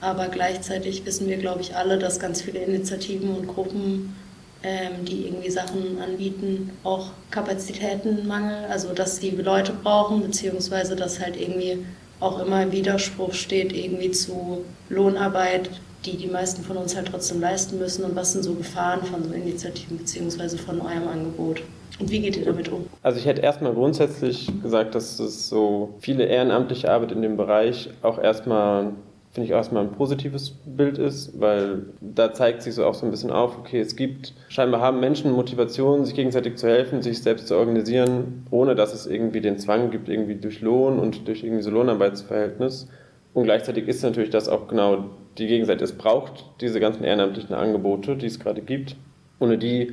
[0.00, 4.14] Aber gleichzeitig wissen wir, glaube ich, alle, dass ganz viele Initiativen und Gruppen,
[4.62, 11.40] ähm, die irgendwie Sachen anbieten, auch Kapazitätenmangel, also dass die Leute brauchen, beziehungsweise dass halt
[11.40, 11.84] irgendwie
[12.20, 15.70] auch immer im Widerspruch steht irgendwie zu Lohnarbeit,
[16.04, 19.24] die die meisten von uns halt trotzdem leisten müssen und was sind so Gefahren von
[19.24, 21.62] so Initiativen beziehungsweise von eurem Angebot?
[21.98, 22.86] Und wie geht ihr damit um?
[23.02, 27.90] Also ich hätte erstmal grundsätzlich gesagt, dass es so viele ehrenamtliche Arbeit in dem Bereich
[28.02, 28.92] auch erstmal
[29.36, 33.10] finde ich erstmal ein positives Bild ist, weil da zeigt sich so auch so ein
[33.10, 37.48] bisschen auf, okay, es gibt, scheinbar haben Menschen Motivation, sich gegenseitig zu helfen, sich selbst
[37.48, 41.62] zu organisieren, ohne dass es irgendwie den Zwang gibt, irgendwie durch Lohn und durch irgendwie
[41.62, 42.88] so Lohnarbeitsverhältnis.
[43.34, 45.04] Und gleichzeitig ist natürlich das auch genau
[45.36, 45.84] die Gegenseite.
[45.84, 48.96] Es braucht diese ganzen ehrenamtlichen Angebote, die es gerade gibt,
[49.38, 49.92] ohne die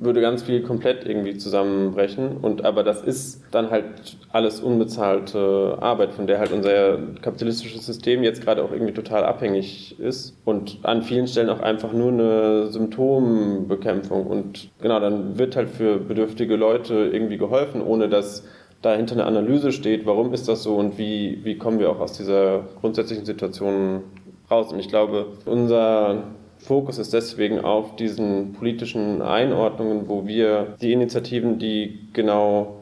[0.00, 2.38] würde ganz viel komplett irgendwie zusammenbrechen.
[2.38, 3.84] Und aber das ist dann halt
[4.30, 9.98] alles unbezahlte Arbeit, von der halt unser kapitalistisches System jetzt gerade auch irgendwie total abhängig
[9.98, 14.26] ist und an vielen Stellen auch einfach nur eine Symptombekämpfung.
[14.26, 18.44] Und genau, dann wird halt für bedürftige Leute irgendwie geholfen, ohne dass
[18.82, 22.12] dahinter eine Analyse steht, warum ist das so und wie, wie kommen wir auch aus
[22.12, 24.02] dieser grundsätzlichen Situation
[24.50, 24.72] raus.
[24.72, 26.22] Und ich glaube, unser
[26.68, 32.76] Fokus ist deswegen auf diesen politischen Einordnungen, wo wir die Initiativen, die genau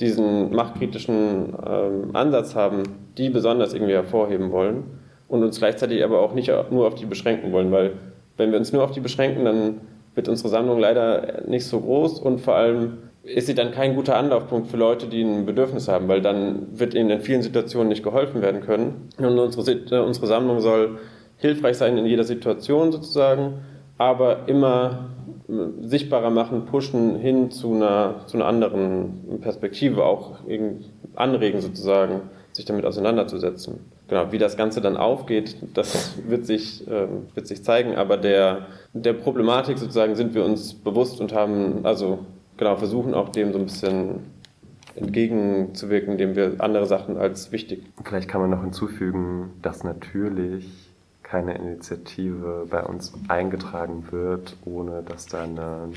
[0.00, 2.82] diesen machtkritischen ähm, Ansatz haben,
[3.16, 4.84] die besonders irgendwie hervorheben wollen
[5.28, 7.94] und uns gleichzeitig aber auch nicht nur auf die beschränken wollen, weil
[8.36, 9.80] wenn wir uns nur auf die beschränken, dann
[10.14, 14.16] wird unsere Sammlung leider nicht so groß und vor allem ist sie dann kein guter
[14.16, 18.02] Anlaufpunkt für Leute, die ein Bedürfnis haben, weil dann wird ihnen in vielen Situationen nicht
[18.02, 19.08] geholfen werden können.
[19.16, 20.98] Und unsere, unsere Sammlung soll
[21.42, 23.60] hilfreich sein in jeder Situation sozusagen,
[23.98, 25.10] aber immer
[25.48, 30.38] äh, sichtbarer machen, pushen hin zu einer, zu einer anderen Perspektive, auch
[31.14, 33.80] anregen sozusagen, sich damit auseinanderzusetzen.
[34.08, 38.66] Genau, wie das Ganze dann aufgeht, das wird sich, äh, wird sich zeigen, aber der,
[38.92, 42.18] der Problematik sozusagen sind wir uns bewusst und haben, also
[42.56, 44.20] genau, versuchen auch dem so ein bisschen
[44.94, 47.84] entgegenzuwirken, indem wir andere Sachen als wichtig.
[48.04, 50.91] Vielleicht kann man noch hinzufügen, dass natürlich
[51.32, 55.88] keine Initiative bei uns eingetragen wird, ohne dass da eine,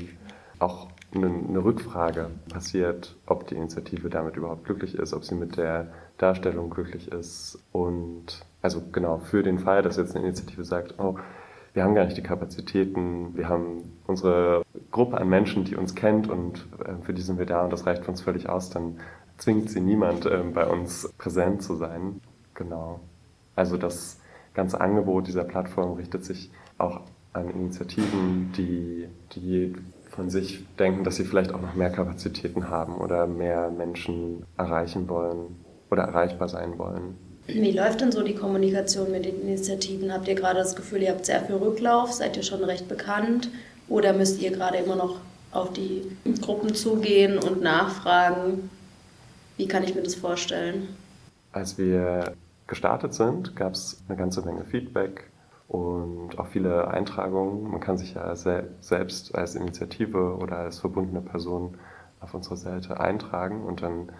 [0.58, 5.58] auch eine, eine Rückfrage passiert, ob die Initiative damit überhaupt glücklich ist, ob sie mit
[5.58, 7.58] der Darstellung glücklich ist.
[7.70, 11.18] Und also genau, für den Fall, dass jetzt eine Initiative sagt, oh,
[11.74, 16.30] wir haben gar nicht die Kapazitäten, wir haben unsere Gruppe an Menschen, die uns kennt
[16.30, 19.00] und äh, für die sind wir da und das reicht für uns völlig aus, dann
[19.36, 22.22] zwingt sie niemand, äh, bei uns präsent zu sein.
[22.54, 23.00] Genau.
[23.54, 24.18] Also das
[24.56, 29.74] ganze Angebot dieser Plattform richtet sich auch an Initiativen, die, die
[30.10, 35.08] von sich denken, dass sie vielleicht auch noch mehr Kapazitäten haben oder mehr Menschen erreichen
[35.08, 35.56] wollen
[35.90, 37.18] oder erreichbar sein wollen.
[37.46, 40.12] Wie läuft denn so die Kommunikation mit den Initiativen?
[40.12, 42.12] Habt ihr gerade das Gefühl, ihr habt sehr viel Rücklauf?
[42.12, 43.50] Seid ihr schon recht bekannt?
[43.88, 45.20] Oder müsst ihr gerade immer noch
[45.52, 46.02] auf die
[46.40, 48.70] Gruppen zugehen und nachfragen?
[49.58, 50.88] Wie kann ich mir das vorstellen?
[51.52, 52.34] Als wir
[52.66, 55.30] gestartet sind, gab es eine ganze Menge Feedback
[55.68, 57.70] und auch viele Eintragungen.
[57.70, 61.78] Man kann sich ja selbst als Initiative oder als verbundene Person
[62.20, 64.10] auf unsere Seite eintragen und dann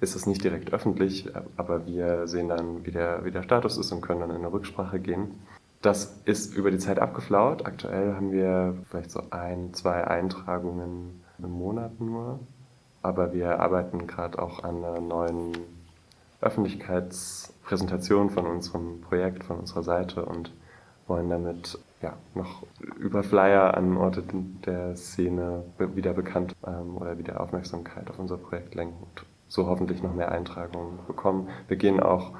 [0.00, 3.90] ist es nicht direkt öffentlich, aber wir sehen dann, wie der, wie der Status ist
[3.90, 5.40] und können dann in eine Rücksprache gehen.
[5.82, 7.66] Das ist über die Zeit abgeflaut.
[7.66, 12.40] Aktuell haben wir vielleicht so ein, zwei Eintragungen im Monat nur.
[13.02, 15.52] Aber wir arbeiten gerade auch an einer neuen
[17.68, 20.52] Öffentlichkeitspräsentation von unserem Projekt, von unserer Seite und
[21.06, 22.64] wollen damit ja, noch
[22.98, 24.22] über Flyer an Orte
[24.64, 30.02] der Szene wieder bekannt ähm, oder wieder Aufmerksamkeit auf unser Projekt lenken und so hoffentlich
[30.02, 31.48] noch mehr Eintragungen bekommen.
[31.68, 32.32] Wir gehen auch,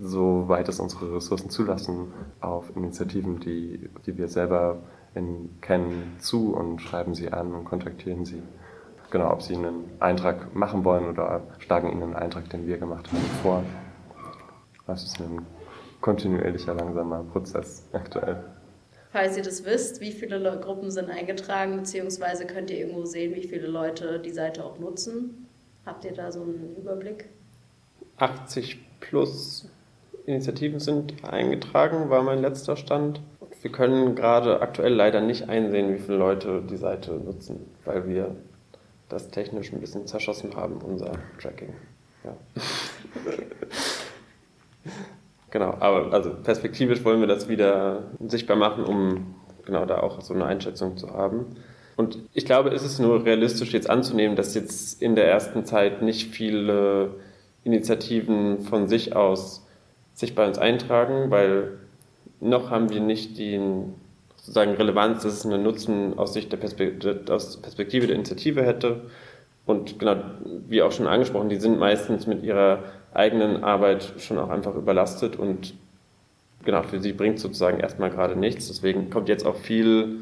[0.00, 4.78] soweit es unsere Ressourcen zulassen, auf Initiativen, die, die wir selber
[5.14, 8.42] in, kennen, zu und schreiben sie an und kontaktieren sie
[9.10, 13.08] genau, ob sie einen Eintrag machen wollen oder schlagen ihnen einen Eintrag, den wir gemacht
[13.12, 13.62] haben, vor.
[14.88, 15.46] Das ist ein
[16.00, 18.42] kontinuierlicher, langsamer Prozess aktuell.
[19.12, 23.46] Falls ihr das wisst, wie viele Gruppen sind eingetragen, beziehungsweise könnt ihr irgendwo sehen, wie
[23.46, 25.46] viele Leute die Seite auch nutzen?
[25.84, 27.28] Habt ihr da so einen Überblick?
[28.16, 29.68] 80 plus
[30.24, 33.20] Initiativen sind eingetragen, war mein letzter Stand.
[33.60, 38.36] Wir können gerade aktuell leider nicht einsehen, wie viele Leute die Seite nutzen, weil wir
[39.10, 41.74] das technisch ein bisschen zerschossen haben, unser Tracking.
[42.24, 42.36] Ja.
[45.50, 49.34] Genau, aber also perspektivisch wollen wir das wieder sichtbar machen, um
[49.64, 51.46] genau da auch so eine Einschätzung zu haben.
[51.96, 56.00] Und ich glaube, es ist nur realistisch jetzt anzunehmen, dass jetzt in der ersten Zeit
[56.00, 57.10] nicht viele
[57.64, 59.66] Initiativen von sich aus
[60.14, 61.78] sich bei uns eintragen, weil
[62.40, 63.60] noch haben wir nicht die
[64.36, 69.02] sozusagen Relevanz, dass es einen Nutzen aus Sicht der Perspektive, Perspektive der Initiative hätte.
[69.66, 70.16] Und genau,
[70.68, 72.84] wie auch schon angesprochen, die sind meistens mit ihrer
[73.18, 75.74] eigenen Arbeit schon auch einfach überlastet und
[76.64, 78.68] genau, für sie bringt sozusagen erstmal gerade nichts.
[78.68, 80.20] Deswegen kommt jetzt auch viel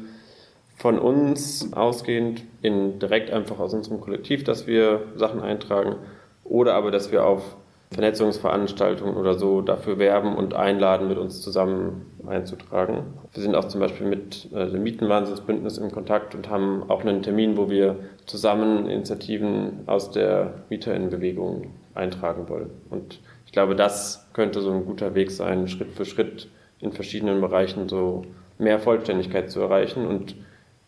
[0.75, 5.95] von uns ausgehend in direkt einfach aus unserem Kollektiv, dass wir Sachen eintragen
[6.43, 7.55] oder aber, dass wir auf
[7.91, 13.13] Vernetzungsveranstaltungen oder so dafür werben und einladen, mit uns zusammen einzutragen.
[13.33, 17.21] Wir sind auch zum Beispiel mit äh, dem Mietenwahnsinnsbündnis in Kontakt und haben auch einen
[17.21, 17.95] Termin, wo wir
[18.25, 21.67] zusammen Initiativen aus der Mieterinnenbewegung
[21.97, 22.69] eintragen wollen.
[22.89, 26.47] Und ich glaube, das könnte so ein guter Weg sein, Schritt für Schritt
[26.79, 28.25] in verschiedenen Bereichen so
[28.59, 30.05] mehr Vollständigkeit zu erreichen.
[30.05, 30.35] Und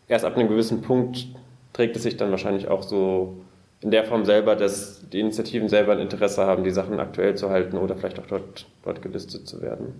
[0.08, 1.26] erst ab einem gewissen Punkt
[1.72, 3.36] trägt es sich dann wahrscheinlich auch so
[3.80, 7.50] in der Form selber, dass die Initiativen selber ein Interesse haben, die Sachen aktuell zu
[7.50, 9.94] halten oder vielleicht auch dort, dort gelistet zu werden.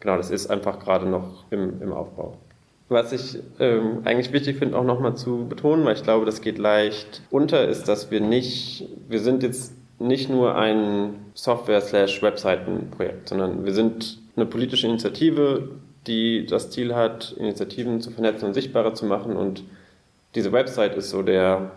[0.00, 2.36] Genau, das ist einfach gerade noch im, im Aufbau.
[2.88, 6.58] Was ich ähm, eigentlich wichtig finde, auch nochmal zu betonen, weil ich glaube, das geht
[6.58, 13.72] leicht unter, ist, dass wir nicht, wir sind jetzt nicht nur ein Software-Webseiten-Projekt, sondern wir
[13.74, 15.68] sind eine politische Initiative,
[16.06, 19.36] die das Ziel hat, Initiativen zu vernetzen und sichtbarer zu machen.
[19.36, 19.62] Und
[20.34, 21.72] diese Website ist so der,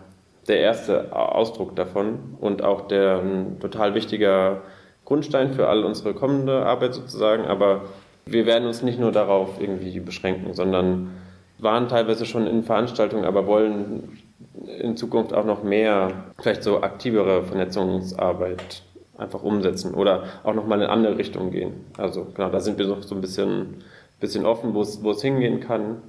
[0.48, 4.62] der erste Ausdruck davon und auch der ein total wichtiger
[5.04, 7.44] Grundstein für all unsere kommende Arbeit sozusagen.
[7.44, 7.82] Aber
[8.24, 11.10] wir werden uns nicht nur darauf irgendwie beschränken, sondern
[11.58, 14.18] waren teilweise schon in Veranstaltungen, aber wollen
[14.66, 18.82] in Zukunft auch noch mehr, vielleicht so aktivere Vernetzungsarbeit
[19.16, 21.84] einfach umsetzen oder auch nochmal in andere Richtungen gehen.
[21.96, 23.84] Also genau, da sind wir noch so ein bisschen
[24.24, 26.02] bisschen offen, wo es, wo es hingehen kann.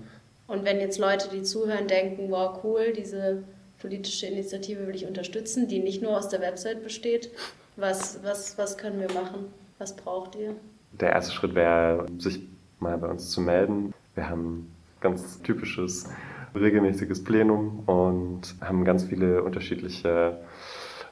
[0.48, 3.44] Und wenn jetzt Leute, die zuhören, denken, wow, cool, diese
[3.80, 7.30] politische Initiative will ich unterstützen, die nicht nur aus der Website besteht,
[7.76, 9.46] was, was, was können wir machen?
[9.80, 10.56] Was braucht ihr?
[10.92, 12.40] Der erste Schritt wäre, sich
[12.80, 13.94] mal bei uns zu melden.
[14.14, 16.08] Wir haben ganz typisches
[16.56, 20.40] regelmäßiges Plenum und haben ganz viele unterschiedliche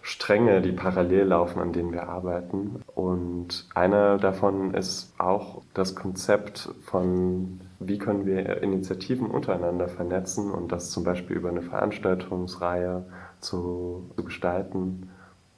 [0.06, 2.82] Stränge, die parallel laufen, an denen wir arbeiten.
[2.94, 10.74] Und einer davon ist auch das Konzept von, wie können wir Initiativen untereinander vernetzen und
[10.74, 13.06] das zum Beispiel über eine Veranstaltungsreihe
[13.39, 15.10] zu, zu gestalten.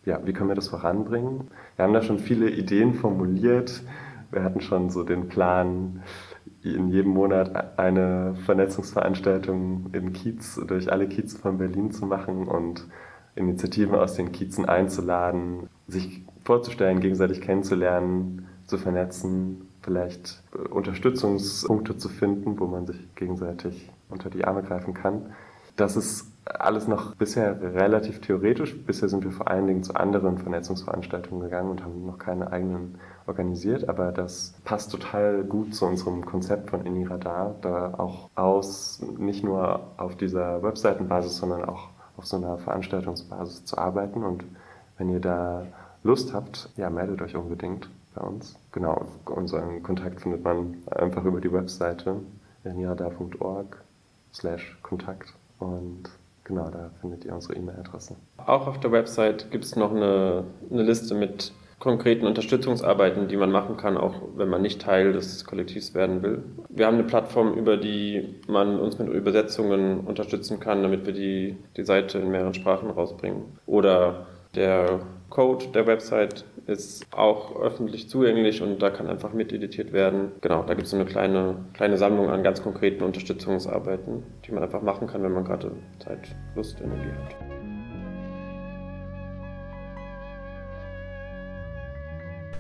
[0.06, 1.48] Ja, wie können wir das voranbringen?
[1.76, 3.82] Wir haben da schon viele Ideen formuliert.
[4.32, 6.04] Wir hatten schon so den Plan,
[6.74, 12.88] in jedem Monat eine Vernetzungsveranstaltung im Kiez, durch alle Kiez von Berlin zu machen und
[13.36, 20.42] Initiativen aus den Kiezen einzuladen, sich vorzustellen, gegenseitig kennenzulernen, zu vernetzen, vielleicht
[20.72, 25.34] Unterstützungspunkte zu finden, wo man sich gegenseitig unter die Arme greifen kann.
[25.76, 28.76] Das ist alles noch bisher relativ theoretisch.
[28.86, 33.00] Bisher sind wir vor allen Dingen zu anderen Vernetzungsveranstaltungen gegangen und haben noch keine eigenen
[33.26, 39.44] organisiert, aber das passt total gut zu unserem Konzept von Iniradar, da auch aus nicht
[39.44, 44.24] nur auf dieser Webseitenbasis, sondern auch auf so einer Veranstaltungsbasis zu arbeiten.
[44.24, 44.46] Und
[44.98, 45.66] wenn ihr da
[46.04, 48.56] Lust habt, ja, meldet euch unbedingt bei uns.
[48.72, 52.18] Genau, unseren Kontakt findet man einfach über die Webseite
[52.64, 53.84] nirada.org
[54.32, 56.04] slash Kontakt und
[56.44, 58.16] genau, da findet ihr unsere E-Mail-Adresse.
[58.38, 63.52] Auch auf der Website gibt es noch eine, eine Liste mit konkreten Unterstützungsarbeiten, die man
[63.52, 66.44] machen kann, auch wenn man nicht Teil des Kollektivs werden will.
[66.70, 71.58] Wir haben eine Plattform, über die man uns mit Übersetzungen unterstützen kann, damit wir die,
[71.76, 73.44] die Seite in mehreren Sprachen rausbringen.
[73.66, 74.26] Oder
[74.56, 80.32] der Code der Website ist auch öffentlich zugänglich und da kann einfach miteditiert werden.
[80.42, 84.82] Genau, da gibt es eine kleine, kleine Sammlung an ganz konkreten Unterstützungsarbeiten, die man einfach
[84.82, 87.75] machen kann, wenn man gerade Zeit, Lust, Energie hat.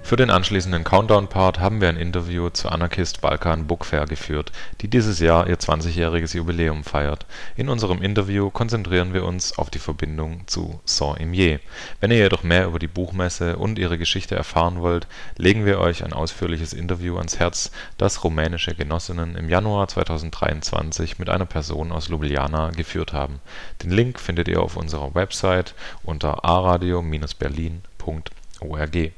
[0.06, 4.51] Für den anschließenden Countdown-Part haben wir ein Interview zur Anarchist Balkan Book Fair geführt,
[4.82, 7.26] die dieses Jahr ihr 20-jähriges Jubiläum feiert.
[7.56, 11.60] In unserem Interview konzentrieren wir uns auf die Verbindung zu Saint-Imier.
[12.01, 16.03] Wenn ihr jedoch mehr über die Buchmesse und ihre Geschichte erfahren wollt, legen wir euch
[16.03, 22.10] ein ausführliches Interview ans Herz, das rumänische Genossinnen im Januar 2023 mit einer Person aus
[22.10, 23.41] Ljubljana geführt haben.
[23.82, 29.12] Den Link findet ihr auf unserer Website unter aradio-berlin.org.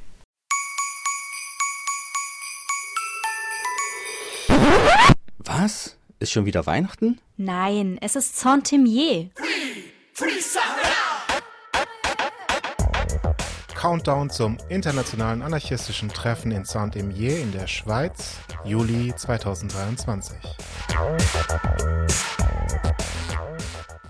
[5.40, 5.98] Was?
[6.20, 7.20] Ist schon wieder Weihnachten?
[7.38, 9.30] Nein, es ist Saint-Imier.
[13.76, 20.36] Countdown zum internationalen anarchistischen Treffen in Saint-Imier in der Schweiz, Juli 2023.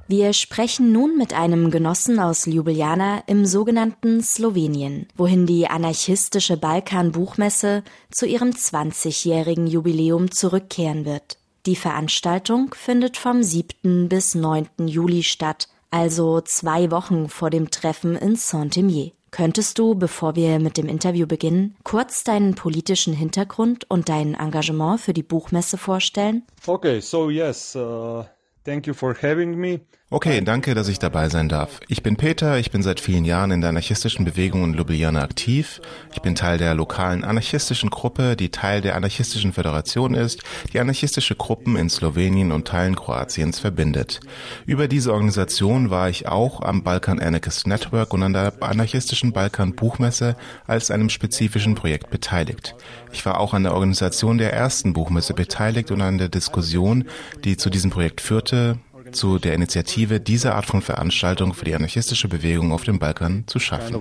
[0.09, 7.83] Wir sprechen nun mit einem Genossen aus Ljubljana im sogenannten Slowenien, wohin die anarchistische Balkan-Buchmesse
[8.09, 11.39] zu ihrem 20-jährigen Jubiläum zurückkehren wird.
[11.65, 14.07] Die Veranstaltung findet vom 7.
[14.07, 14.69] bis 9.
[14.85, 19.11] Juli statt, also zwei Wochen vor dem Treffen in Saint-Imier.
[19.31, 25.01] Könntest du, bevor wir mit dem Interview beginnen, kurz deinen politischen Hintergrund und dein Engagement
[25.01, 26.43] für die Buchmesse vorstellen?
[26.65, 28.23] Okay, so yes, uh,
[28.63, 29.81] thank you for having me.
[30.09, 31.81] Okay, danke, dass ich dabei sein darf.
[31.89, 35.81] Ich bin Peter, ich bin seit vielen Jahren in der anarchistischen Bewegung in Ljubljana aktiv.
[36.13, 41.35] Ich bin Teil der lokalen anarchistischen Gruppe, die Teil der anarchistischen Föderation ist, die anarchistische
[41.35, 44.21] Gruppen in Slowenien und Teilen Kroatiens verbindet.
[44.65, 49.75] Über diese Organisation war ich auch am Balkan Anarchist Network und an der anarchistischen Balkan
[49.75, 50.37] Buchmesse
[50.67, 52.75] als einem spezifischen Projekt beteiligt.
[53.11, 57.09] Ich war auch an der Organisation der ersten Buchmesse beteiligt und an der Diskussion,
[57.43, 58.79] die zu diesem Projekt führte,
[59.11, 63.59] zu der Initiative, diese Art von Veranstaltung für die anarchistische Bewegung auf dem Balkan zu
[63.59, 63.95] schaffen.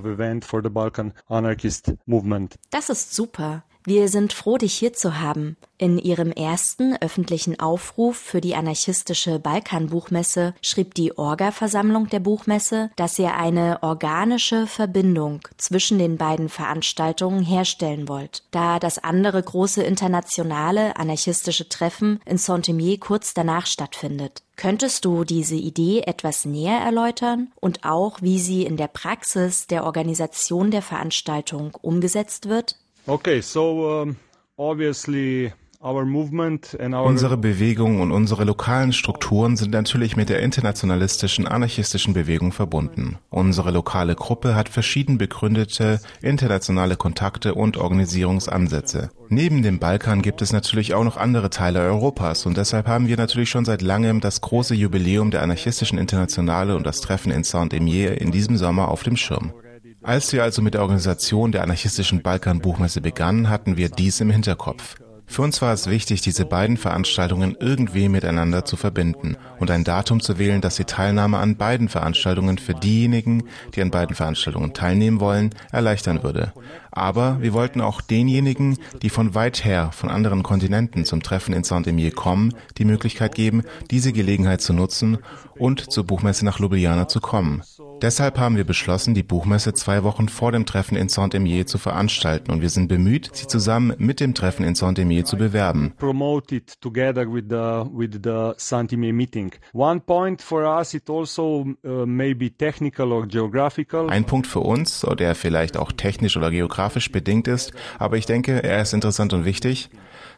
[2.71, 3.65] Das ist super.
[3.89, 5.57] Wir sind froh, dich hier zu haben.
[5.79, 13.17] In ihrem ersten öffentlichen Aufruf für die anarchistische Balkanbuchmesse schrieb die Orga-Versammlung der Buchmesse, dass
[13.21, 20.97] ihr eine organische Verbindung zwischen den beiden Veranstaltungen herstellen wollt, da das andere große internationale
[20.97, 24.43] anarchistische Treffen in Saint-Imier kurz danach stattfindet.
[24.57, 29.85] Könntest du diese Idee etwas näher erläutern und auch, wie sie in der Praxis der
[29.85, 32.75] Organisation der Veranstaltung umgesetzt wird?
[33.07, 34.17] Okay, so um,
[34.57, 43.19] obviously Unsere Bewegung und unsere lokalen Strukturen sind natürlich mit der internationalistischen anarchistischen Bewegung verbunden.
[43.31, 49.11] Unsere lokale Gruppe hat verschieden begründete internationale Kontakte und Organisierungsansätze.
[49.29, 53.17] Neben dem Balkan gibt es natürlich auch noch andere Teile Europas und deshalb haben wir
[53.17, 58.21] natürlich schon seit langem das große Jubiläum der anarchistischen Internationale und das Treffen in Saint-Emier
[58.21, 59.53] in diesem Sommer auf dem Schirm.
[60.07, 64.95] Als wir also mit der Organisation der anarchistischen Balkan-Buchmesse begannen, hatten wir dies im Hinterkopf.
[65.27, 70.21] Für uns war es wichtig, diese beiden Veranstaltungen irgendwie miteinander zu verbinden und ein Datum
[70.21, 75.19] zu wählen, das die Teilnahme an beiden Veranstaltungen für diejenigen, die an beiden Veranstaltungen teilnehmen
[75.19, 76.53] wollen, erleichtern würde.
[76.97, 81.63] Aber wir wollten auch denjenigen, die von weit her, von anderen Kontinenten zum Treffen in
[81.63, 85.19] Saint-Emier kommen, die Möglichkeit geben, diese Gelegenheit zu nutzen
[85.59, 87.63] und zur Buchmesse nach Ljubljana zu kommen.
[88.03, 92.51] Deshalb haben wir beschlossen, die Buchmesse zwei Wochen vor dem Treffen in Saint-Emier zu veranstalten
[92.51, 95.95] und wir sind bemüht, sie zusammen mit dem Treffen in Saint-Emier zu bewerben.
[95.99, 96.17] Also uh.
[104.09, 108.63] Ein Punkt für uns, der vielleicht auch technisch oder geografisch bedingt ist, aber ich denke,
[108.63, 109.91] er ist interessant und wichtig.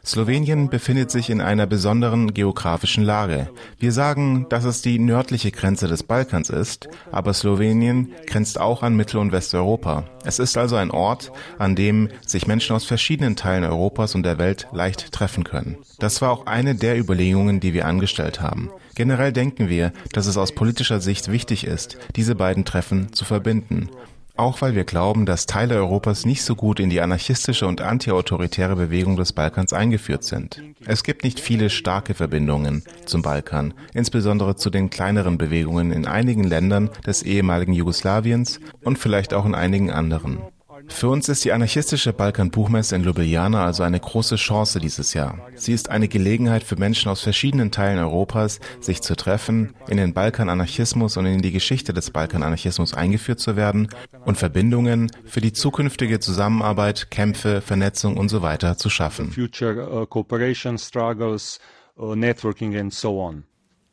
[0.05, 3.49] Slowenien befindet sich in einer besonderen geografischen Lage.
[3.79, 8.95] Wir sagen, dass es die nördliche Grenze des Balkans ist, aber Slowenien grenzt auch an
[8.95, 10.05] Mittel- und Westeuropa.
[10.23, 14.37] Es ist also ein Ort, an dem sich Menschen aus verschiedenen Teilen Europas und der
[14.37, 15.77] Welt leicht treffen können.
[15.99, 18.69] Das war auch eine der Überlegungen, die wir angestellt haben.
[18.95, 23.89] Generell denken wir, dass es aus politischer Sicht wichtig ist, diese beiden Treffen zu verbinden
[24.39, 28.75] auch weil wir glauben, dass Teile Europas nicht so gut in die anarchistische und antiautoritäre
[28.75, 30.63] Bewegung des Balkans eingeführt sind.
[30.85, 36.43] Es gibt nicht viele starke Verbindungen zum Balkan, insbesondere zu den kleineren Bewegungen in einigen
[36.43, 40.39] Ländern des ehemaligen Jugoslawiens und vielleicht auch in einigen anderen.
[40.89, 45.39] Für uns ist die anarchistische Balkan-Buchmesse in Ljubljana also eine große Chance dieses Jahr.
[45.55, 50.13] Sie ist eine Gelegenheit für Menschen aus verschiedenen Teilen Europas, sich zu treffen, in den
[50.13, 53.89] Balkan-Anarchismus und in die Geschichte des Balkan-Anarchismus eingeführt zu werden
[54.25, 59.33] und Verbindungen für die zukünftige Zusammenarbeit, Kämpfe, Vernetzung und so weiter zu schaffen.
[62.01, 62.15] Uh,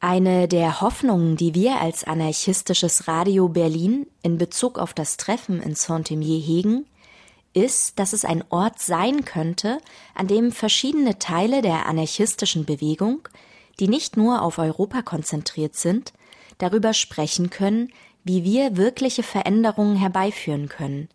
[0.00, 5.74] Eine der Hoffnungen, die wir als anarchistisches Radio Berlin in Bezug auf das Treffen in
[5.74, 6.86] Saint-Imier hegen,
[7.54, 9.78] ist, dass es ein Ort sein könnte,
[10.14, 13.26] an dem verschiedene Teile der anarchistischen Bewegung,
[13.80, 16.12] die nicht nur auf Europa konzentriert sind,
[16.58, 17.90] darüber sprechen können,
[18.24, 21.08] wie wir wirkliche Veränderungen herbeiführen können,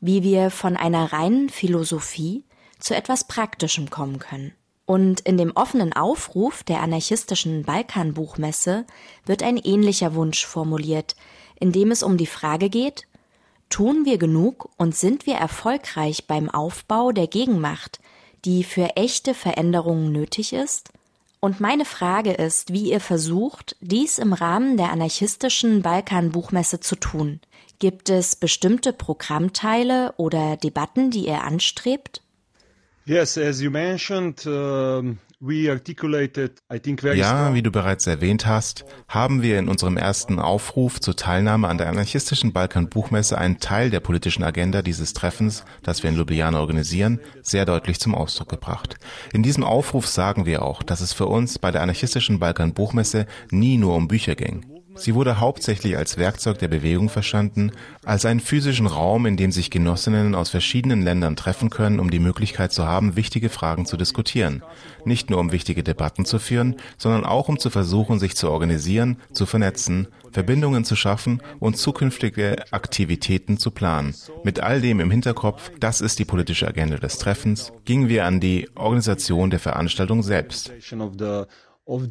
[0.00, 2.44] wie wir von einer reinen Philosophie
[2.78, 4.52] zu etwas Praktischem kommen können.
[4.88, 8.86] Und in dem offenen Aufruf der anarchistischen Balkanbuchmesse
[9.26, 11.14] wird ein ähnlicher Wunsch formuliert,
[11.60, 13.06] in dem es um die Frage geht,
[13.68, 18.00] tun wir genug und sind wir erfolgreich beim Aufbau der Gegenmacht,
[18.46, 20.88] die für echte Veränderungen nötig ist?
[21.38, 27.40] Und meine Frage ist, wie ihr versucht, dies im Rahmen der anarchistischen Balkanbuchmesse zu tun.
[27.78, 32.22] Gibt es bestimmte Programmteile oder Debatten, die ihr anstrebt?
[33.08, 35.02] Yes, as you mentioned, uh,
[37.16, 41.78] Ja, wie du bereits erwähnt hast, haben wir in unserem ersten Aufruf zur Teilnahme an
[41.78, 47.18] der anarchistischen Balkan-Buchmesse einen Teil der politischen Agenda dieses Treffens, das wir in Ljubljana organisieren,
[47.40, 48.96] sehr deutlich zum Ausdruck gebracht.
[49.32, 53.78] In diesem Aufruf sagen wir auch, dass es für uns bei der anarchistischen Balkan-Buchmesse nie
[53.78, 54.77] nur um Bücher ging.
[54.98, 57.72] Sie wurde hauptsächlich als Werkzeug der Bewegung verstanden,
[58.04, 62.18] als einen physischen Raum, in dem sich Genossinnen aus verschiedenen Ländern treffen können, um die
[62.18, 64.62] Möglichkeit zu haben, wichtige Fragen zu diskutieren.
[65.04, 69.18] Nicht nur um wichtige Debatten zu führen, sondern auch um zu versuchen, sich zu organisieren,
[69.32, 74.14] zu vernetzen, Verbindungen zu schaffen und zukünftige Aktivitäten zu planen.
[74.44, 78.40] Mit all dem im Hinterkopf, das ist die politische Agenda des Treffens, gingen wir an
[78.40, 80.72] die Organisation der Veranstaltung selbst.
[81.90, 82.04] Uh,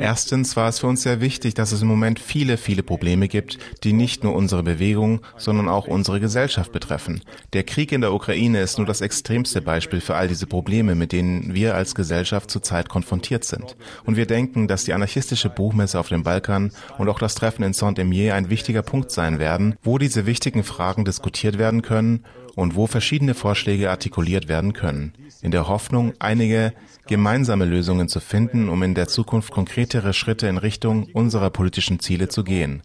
[0.00, 3.58] Erstens war es für uns sehr wichtig, dass es im Moment viele, viele Probleme gibt,
[3.82, 7.22] die nicht nur unsere Bewegung, sondern auch unsere Gesellschaft betreffen.
[7.54, 11.12] Der Krieg in der Ukraine ist nur das extremste Beispiel für all diese Probleme, mit
[11.12, 13.76] denen wir als Gesellschaft zurzeit konfrontiert sind.
[14.04, 17.72] Und wir denken, dass die anarchistische Buchmesse auf dem Balkan und auch das Treffen in
[17.72, 22.24] Saint-Emier ein wichtiger Punkt sein werden, wo diese wichtigen Fragen diskutiert werden können
[22.58, 26.72] und wo verschiedene Vorschläge artikuliert werden können, in der Hoffnung, einige
[27.08, 32.28] gemeinsame Lösungen zu finden, um in der Zukunft konkretere Schritte in Richtung unserer politischen Ziele
[32.28, 32.82] zu gehen.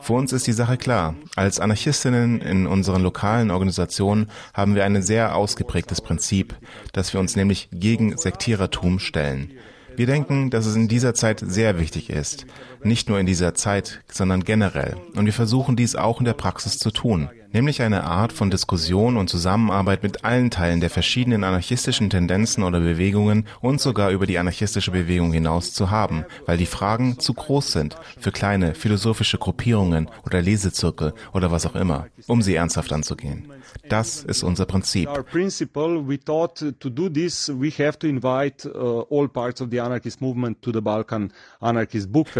[0.00, 1.14] Für uns ist die Sache klar.
[1.36, 6.56] Als Anarchistinnen in unseren lokalen Organisationen haben wir ein sehr ausgeprägtes Prinzip,
[6.92, 9.52] dass wir uns nämlich gegen Sektierertum stellen.
[10.00, 12.46] Wir denken, dass es in dieser Zeit sehr wichtig ist.
[12.82, 14.96] Nicht nur in dieser Zeit, sondern generell.
[15.14, 19.16] Und wir versuchen dies auch in der Praxis zu tun nämlich eine Art von Diskussion
[19.16, 24.38] und Zusammenarbeit mit allen Teilen der verschiedenen anarchistischen Tendenzen oder Bewegungen und sogar über die
[24.38, 30.08] anarchistische Bewegung hinaus zu haben, weil die Fragen zu groß sind für kleine philosophische Gruppierungen
[30.24, 33.50] oder Lesezirkel oder was auch immer, um sie ernsthaft anzugehen.
[33.90, 35.08] Das ist unser Prinzip.
[35.08, 35.22] Uh,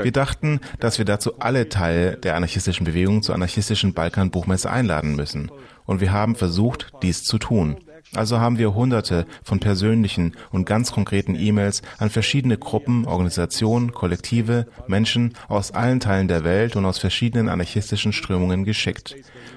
[0.03, 5.51] wir dachten, dass wir dazu alle Teile der anarchistischen Bewegung zur anarchistischen Balkan-Buchmesse einladen müssen.
[5.87, 7.77] Und wir haben versucht, dies zu tun.
[8.15, 14.67] Also haben wir hunderte von persönlichen und ganz konkreten E-Mails an verschiedene Gruppen, Organisationen, Kollektive,
[14.89, 19.15] Menschen aus allen Teilen der Welt und aus verschiedenen anarchistischen Strömungen geschickt.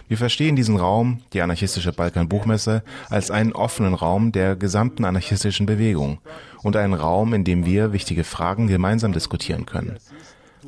[0.07, 6.19] Wir verstehen diesen Raum, die anarchistische Balkan-Buchmesse, als einen offenen Raum der gesamten anarchistischen Bewegung
[6.61, 9.97] und einen Raum, in dem wir wichtige Fragen gemeinsam diskutieren können.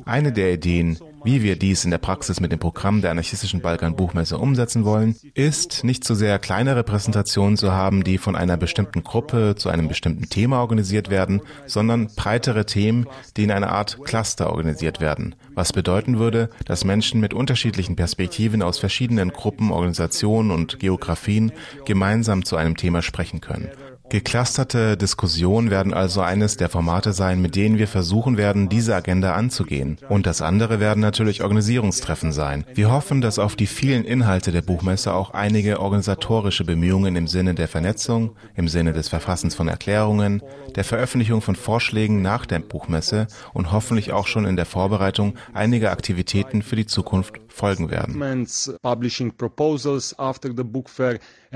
[0.06, 4.38] Eine der Ideen, wie wir dies in der Praxis mit dem Programm der anarchistischen Balkan-Buchmesse
[4.38, 9.56] umsetzen wollen, ist, nicht zu sehr kleinere Präsentationen zu haben, die von einer bestimmten Gruppe
[9.56, 15.00] zu einem bestimmten Thema organisiert werden, sondern breitere Themen, die in einer Art Cluster organisiert
[15.00, 21.50] werden, was bedeuten würde, dass Menschen mit unterschiedlichen Perspektiven aus verschiedenen Gruppen, Organisationen und Geografien
[21.84, 23.68] gemeinsam zu einem Thema sprechen können.
[24.08, 29.34] Geclusterte Diskussionen werden also eines der Formate sein, mit denen wir versuchen werden, diese Agenda
[29.34, 29.98] anzugehen.
[30.08, 32.64] Und das andere werden natürlich Organisierungstreffen sein.
[32.72, 37.54] Wir hoffen, dass auf die vielen Inhalte der Buchmesse auch einige organisatorische Bemühungen im Sinne
[37.54, 40.40] der Vernetzung, im Sinne des Verfassens von Erklärungen,
[40.76, 45.90] der Veröffentlichung von Vorschlägen nach der Buchmesse und hoffentlich auch schon in der Vorbereitung einiger
[45.90, 48.14] Aktivitäten für die Zukunft folgen werden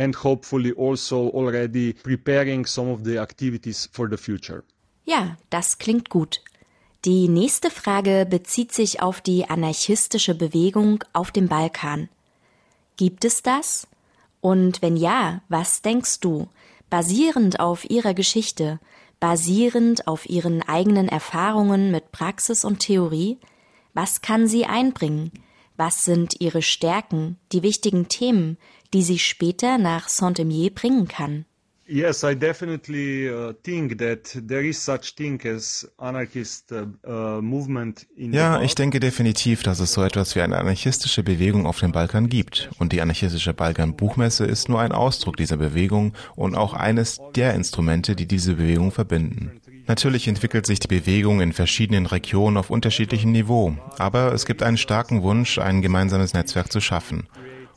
[0.01, 1.93] and hopefully also already
[2.41, 4.65] preparing some of the activities for the future.
[5.05, 6.41] Ja, das klingt gut.
[7.05, 12.09] Die nächste Frage bezieht sich auf die anarchistische Bewegung auf dem Balkan.
[12.97, 13.87] Gibt es das?
[14.41, 16.49] Und wenn ja, was denkst du,
[16.91, 18.81] basierend auf ihrer Geschichte,
[19.19, 23.39] basierend auf ihren eigenen Erfahrungen mit Praxis und Theorie,
[23.95, 25.33] was kann sie einbringen?
[25.77, 28.59] Was sind ihre Stärken, die wichtigen Themen,
[28.93, 31.47] die sie später nach Saint-Emier bringen kann.
[31.93, 38.07] Yes, I definitely uh, think that there is such thing as anarchist uh, uh movement
[38.17, 41.91] in Ja, ich denke definitiv, dass es so etwas wie eine anarchistische Bewegung auf dem
[41.91, 42.71] Balkan gibt.
[42.79, 48.15] Und die anarchistische Balkan-Buchmesse ist nur ein Ausdruck dieser Bewegung und auch eines der Instrumente,
[48.15, 49.61] die diese Bewegung verbinden.
[49.89, 54.77] Natürlich entwickelt sich die Bewegung in verschiedenen Regionen auf unterschiedlichem Niveau, aber es gibt einen
[54.77, 57.27] starken Wunsch, ein gemeinsames Netzwerk zu schaffen.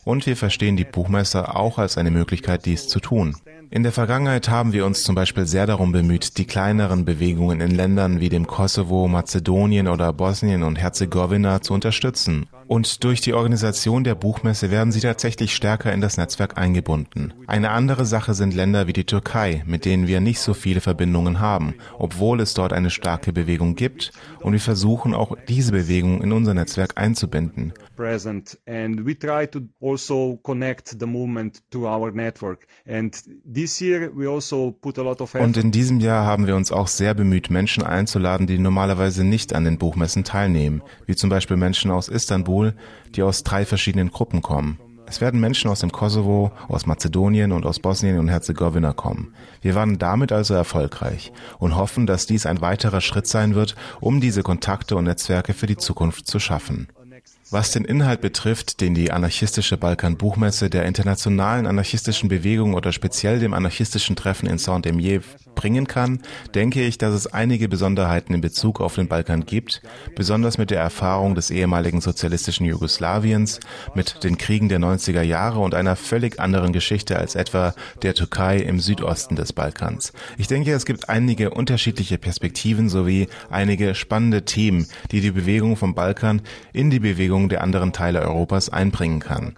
[0.03, 3.35] Und wir verstehen die Buchmesse auch als eine Möglichkeit, dies zu tun.
[3.73, 7.71] In der Vergangenheit haben wir uns zum Beispiel sehr darum bemüht, die kleineren Bewegungen in
[7.71, 14.03] Ländern wie dem Kosovo, Mazedonien oder Bosnien und Herzegowina zu unterstützen Und durch die Organisation
[14.03, 17.31] der Buchmesse werden sie tatsächlich stärker in das Netzwerk eingebunden.
[17.45, 21.39] Eine andere Sache sind Länder wie die Türkei, mit denen wir nicht so viele Verbindungen
[21.39, 26.31] haben, obwohl es dort eine starke Bewegung gibt und wir versuchen auch diese Bewegung in
[26.31, 27.73] unser Netzwerk einzubinden.
[35.35, 38.57] also also Und in diesem Jahr haben wir uns auch sehr bemüht, Menschen einzuladen, die
[38.57, 42.62] normalerweise nicht an den Buchmessen teilnehmen, wie zum Beispiel Menschen aus Istanbul,
[43.15, 44.79] die aus drei verschiedenen Gruppen kommen.
[45.05, 49.33] Es werden Menschen aus dem Kosovo, aus Mazedonien und aus Bosnien und Herzegowina kommen.
[49.61, 54.21] Wir waren damit also erfolgreich und hoffen, dass dies ein weiterer Schritt sein wird, um
[54.21, 56.87] diese Kontakte und Netzwerke für die Zukunft zu schaffen.
[57.53, 63.53] Was den Inhalt betrifft, den die anarchistische Balkan-Buchmesse der internationalen anarchistischen Bewegung oder speziell dem
[63.53, 65.21] anarchistischen Treffen in Saint-Émier
[65.53, 66.19] bringen kann,
[66.55, 69.83] denke ich, dass es einige Besonderheiten in Bezug auf den Balkan gibt,
[70.15, 73.59] besonders mit der Erfahrung des ehemaligen sozialistischen Jugoslawiens,
[73.93, 78.57] mit den Kriegen der 90er Jahre und einer völlig anderen Geschichte als etwa der Türkei
[78.57, 80.11] im Südosten des Balkans.
[80.39, 85.93] Ich denke, es gibt einige unterschiedliche Perspektiven sowie einige spannende Themen, die die Bewegung vom
[85.93, 86.41] Balkan
[86.73, 89.55] in die Bewegung der anderen Teile Europas einbringen kann.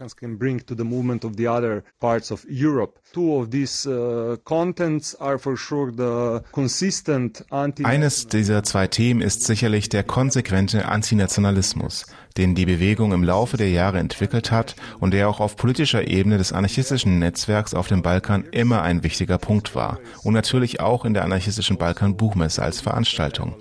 [7.79, 12.05] uh, Eines dieser zwei Themen ist sicherlich der konsequente Antinationalismus,
[12.37, 16.37] den die Bewegung im Laufe der Jahre entwickelt hat und der auch auf politischer Ebene
[16.37, 21.13] des anarchistischen Netzwerks auf dem Balkan immer ein wichtiger Punkt war und natürlich auch in
[21.13, 23.55] der anarchistischen Balkan-Buchmesse als Veranstaltung.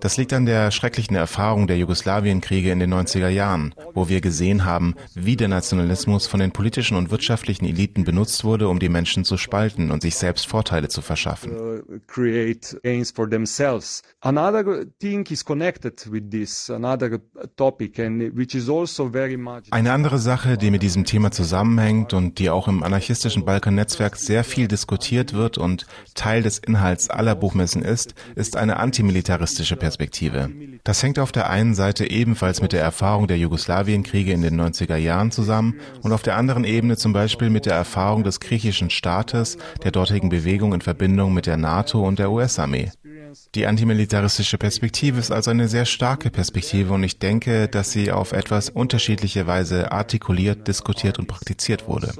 [0.00, 4.64] Das liegt an der schrecklichen Erfahrung der Jugoslawienkriege in den 90er Jahren, wo wir gesehen
[4.64, 9.24] haben, wie der Nationalismus von den politischen und wirtschaftlichen Eliten benutzt wurde, um die Menschen
[9.24, 11.52] zu spalten und sich selbst Vorteile zu verschaffen.
[19.66, 19.72] also.
[19.72, 24.44] Eine andere Sache, die mit diesem Thema zusammenhängt und die auch im anarchistischen Balkan-Netzwerk sehr
[24.44, 30.48] viel diskutiert wird und Teil des Inhalts aller Buchmessen ist, ist eine antimilitaristische Perspektive.
[30.82, 34.96] Das hängt auf der einen Seite ebenfalls mit der Erfahrung der Jugoslawienkriege in den 90er
[34.96, 39.58] Jahren zusammen und auf der anderen Ebene zum Beispiel mit der Erfahrung des griechischen Staates,
[39.82, 42.92] der dortigen Bewegung in Verbindung mit der NATO und der US-Armee.
[43.54, 48.32] Die antimilitaristische Perspektive ist also eine sehr starke Perspektive und ich denke, dass sie auf
[48.32, 52.14] etwas unterschiedliche Weise artikuliert, diskutiert und praktiziert wurde.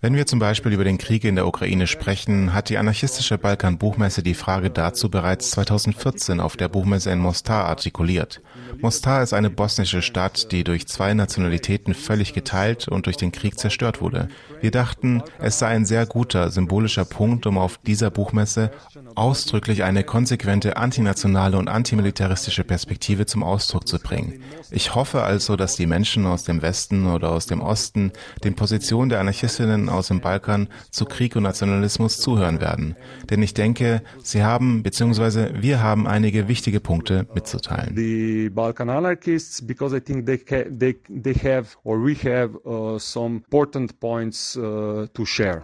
[0.00, 4.22] Wenn wir zum Beispiel über den Krieg in der Ukraine sprechen, hat die anarchistische Balkan-Buchmesse
[4.22, 8.40] die Frage dazu bereits 2014 auf der Buchmesse in Mostar artikuliert.
[8.80, 13.58] Mostar ist eine bosnische Stadt, die durch zwei Nationalitäten völlig geteilt und durch den Krieg
[13.58, 14.28] zerstört wurde.
[14.60, 18.70] Wir dachten, es sei ein sehr guter symbolischer Punkt, um auf dieser Buchmesse
[19.16, 24.42] ausdrücklich eine konsequente antinationale und antimilitaristische Perspektive zum Ausdruck zu bringen.
[24.70, 28.12] Ich hoffe also, dass die Menschen aus dem Westen oder aus dem Osten
[28.44, 32.96] den Positionen der Anarchistinnen aus dem Balkan zu Krieg und Nationalismus zuhören werden.
[33.30, 35.60] Denn ich denke, sie haben bzw.
[35.60, 37.94] wir haben einige wichtige Punkte mitzuteilen.
[37.96, 43.36] The Balkan anarchists, because I think they they they have or we have uh, some
[43.36, 45.62] important points uh, to share.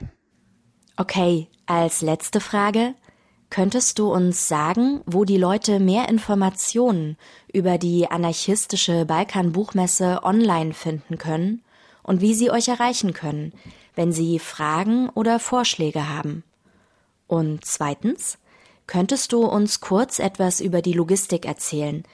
[0.96, 2.94] Okay, als letzte Frage.
[3.50, 7.16] Könntest du uns sagen, wo die Leute mehr Informationen
[7.52, 11.62] über die anarchistische Balkan-Buchmesse online finden können
[12.02, 13.52] und wie sie euch erreichen können,
[13.94, 16.44] wenn sie Fragen oder Vorschläge haben?
[17.26, 18.38] Und zweitens,
[18.86, 22.04] könntest du uns kurz etwas über die Logistik erzählen?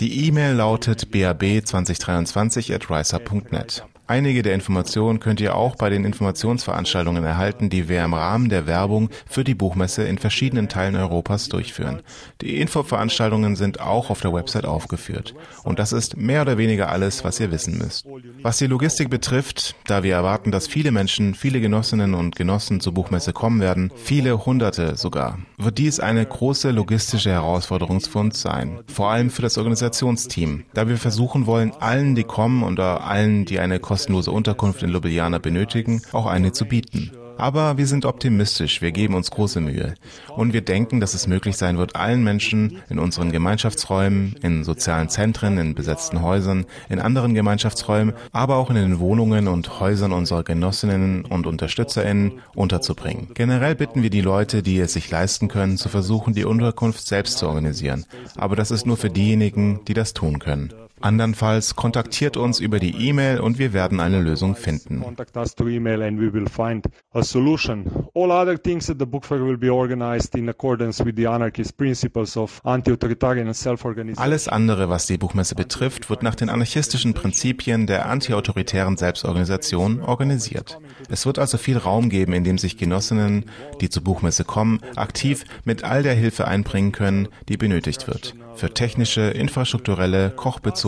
[0.00, 3.86] Die E-Mail lautet bab2023@riser.net.
[4.08, 8.68] Einige der Informationen könnt ihr auch bei den Informationsveranstaltungen erhalten, die wir im Rahmen der
[8.68, 12.02] Werbung für die Buchmesse in verschiedenen Teilen Europas durchführen.
[12.40, 15.34] Die Infoveranstaltungen sind auch auf der Website aufgeführt.
[15.64, 18.06] Und das ist mehr oder weniger alles, was ihr wissen müsst.
[18.42, 22.94] Was die Logistik betrifft, da wir erwarten, dass viele Menschen, viele Genossinnen und Genossen zur
[22.94, 28.78] Buchmesse kommen werden, viele Hunderte sogar, wird dies eine große logistische Herausforderung für uns sein.
[28.86, 33.58] Vor allem für das Organisationsteam, da wir versuchen wollen, allen, die kommen oder allen, die
[33.58, 37.12] eine kostenlose Unterkunft in Ljubljana benötigen, auch eine zu bieten.
[37.38, 39.94] Aber wir sind optimistisch, wir geben uns große Mühe.
[40.36, 45.08] Und wir denken, dass es möglich sein wird, allen Menschen in unseren Gemeinschaftsräumen, in sozialen
[45.08, 50.44] Zentren, in besetzten Häusern, in anderen Gemeinschaftsräumen, aber auch in den Wohnungen und Häusern unserer
[50.44, 53.28] Genossinnen und UnterstützerInnen unterzubringen.
[53.32, 57.38] Generell bitten wir die Leute, die es sich leisten können, zu versuchen, die Unterkunft selbst
[57.38, 58.04] zu organisieren.
[58.36, 60.70] Aber das ist nur für diejenigen, die das tun können.
[61.00, 65.02] Andernfalls kontaktiert uns über die E-Mail und wir werden eine Lösung finden.
[65.02, 67.84] Contact us through email and we will find a solution.
[68.14, 71.76] All other things at the book fair will be organized in accordance with the anarchist
[71.76, 74.22] principles of anti-authoritarian and self-organization.
[74.22, 80.78] Alles andere, was die Buchmesse betrifft, wird nach den anarchistischen Prinzipien der anti-autoritären Selbstorganisation organisiert.
[81.10, 83.44] Es wird also viel Raum geben, in dem sich Genossinnen,
[83.82, 88.34] die zur Buchmesse kommen, aktiv mit all der Hilfe einbringen können, die benötigt wird.
[88.54, 90.85] Für technische, infrastrukturelle, kochbezogene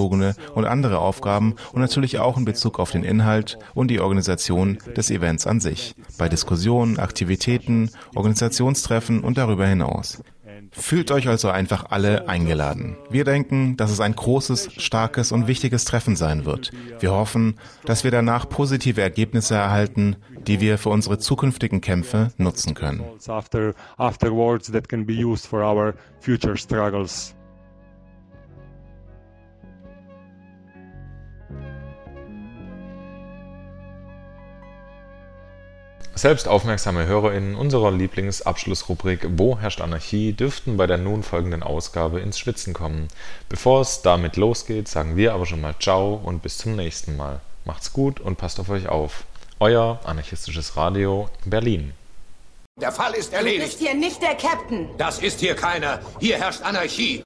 [0.55, 5.11] und andere Aufgaben und natürlich auch in Bezug auf den Inhalt und die Organisation des
[5.11, 5.95] Events an sich.
[6.19, 10.23] Bei Diskussionen, Aktivitäten, Organisationstreffen und darüber hinaus.
[10.73, 12.97] Fühlt euch also einfach alle eingeladen.
[13.11, 16.73] Wir denken, dass es ein großes, starkes und wichtiges Treffen sein wird.
[17.01, 22.75] Wir hoffen, dass wir danach positive Ergebnisse erhalten, die wir für unsere zukünftigen Kämpfe nutzen
[22.75, 23.03] können.
[36.19, 42.41] Selbst aufmerksame HörerInnen unserer Lieblingsabschlussrubrik Wo herrscht Anarchie dürften bei der nun folgenden Ausgabe ins
[42.41, 43.07] Schwitzen kommen.
[43.49, 47.39] Bevor es damit losgeht, sagen wir aber schon mal Ciao und bis zum nächsten Mal.
[47.64, 49.23] Macht's gut und passt auf euch auf.
[49.61, 51.93] Euer anarchistisches Radio Berlin.
[52.81, 53.62] Der Fall ist erledigt.
[53.62, 54.89] Du bist hier nicht der Captain.
[54.99, 56.01] Das ist hier keiner.
[56.19, 57.23] Hier herrscht Anarchie.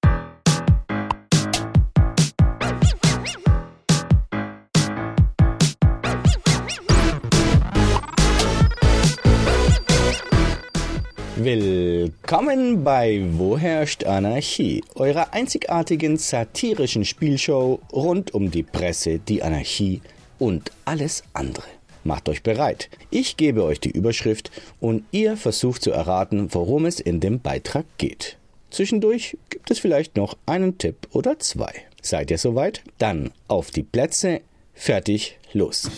[11.36, 20.02] Willkommen bei Wo herrscht Anarchie, eurer einzigartigen satirischen Spielshow rund um die Presse, die Anarchie
[20.38, 21.64] und alles andere.
[22.04, 22.90] Macht euch bereit.
[23.08, 27.86] Ich gebe euch die Überschrift und ihr versucht zu erraten, worum es in dem Beitrag
[27.96, 28.36] geht.
[28.70, 31.72] Zwischendurch gibt es vielleicht noch einen Tipp oder zwei.
[32.02, 32.82] Seid ihr soweit?
[32.98, 34.42] Dann auf die Plätze,
[34.74, 35.90] fertig, los.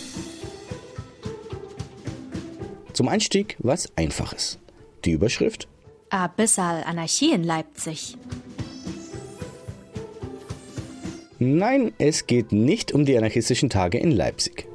[2.92, 4.60] Zum Einstieg was Einfaches.
[5.04, 5.68] Die Überschrift?
[6.10, 8.16] Abyssal Anarchie in Leipzig.
[11.38, 14.66] Nein, es geht nicht um die anarchistischen Tage in Leipzig.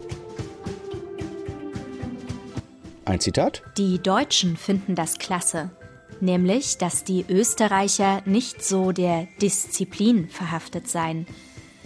[3.05, 3.63] Ein Zitat?
[3.77, 5.71] Die Deutschen finden das klasse,
[6.21, 11.25] nämlich, dass die Österreicher nicht so der Disziplin verhaftet seien.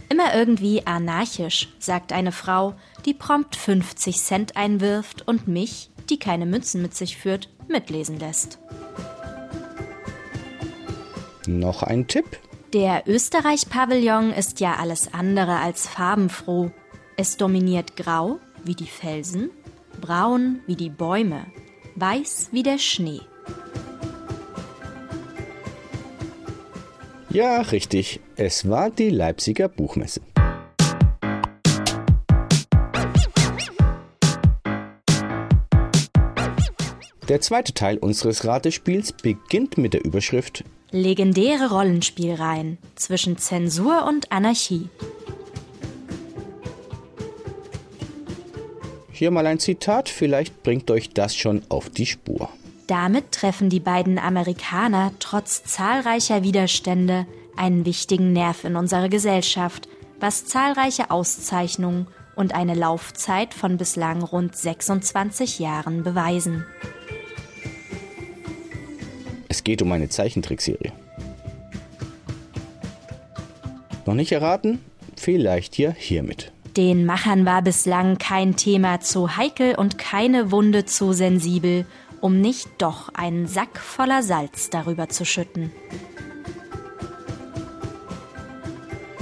[0.10, 2.76] Immer irgendwie anarchisch, sagt eine Frau,
[3.06, 8.60] die prompt 50 Cent einwirft und mich, die keine Münzen mit sich führt, mitlesen lässt.
[11.48, 12.40] Noch ein Tipp?
[12.74, 16.72] Der Österreich-Pavillon ist ja alles andere als farbenfroh.
[17.18, 19.52] Es dominiert grau wie die Felsen,
[20.02, 21.46] braun wie die Bäume,
[21.96, 23.22] weiß wie der Schnee.
[27.30, 28.20] Ja, richtig.
[28.36, 30.22] Es war die Leipziger Buchmesse.
[37.30, 44.90] Der zweite Teil unseres Ratespiels beginnt mit der Überschrift Legendäre Rollenspielreihen zwischen Zensur und Anarchie.
[49.12, 52.50] Hier mal ein Zitat, vielleicht bringt euch das schon auf die Spur.
[52.88, 59.88] Damit treffen die beiden Amerikaner trotz zahlreicher Widerstände einen wichtigen Nerv in unserer Gesellschaft,
[60.20, 66.66] was zahlreiche Auszeichnungen und eine Laufzeit von bislang rund 26 Jahren beweisen.
[69.64, 70.92] Es geht um eine Zeichentrickserie.
[74.06, 74.80] Noch nicht erraten?
[75.16, 76.52] Vielleicht ja hiermit.
[76.76, 81.86] Den Machern war bislang kein Thema zu heikel und keine Wunde zu sensibel,
[82.20, 85.72] um nicht doch einen Sack voller Salz darüber zu schütten.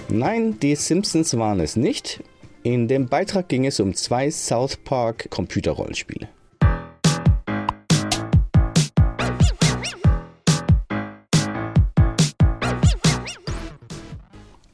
[0.10, 2.24] Nein, die Simpsons waren es nicht.
[2.64, 6.30] In dem Beitrag ging es um zwei South Park Computerrollenspiele.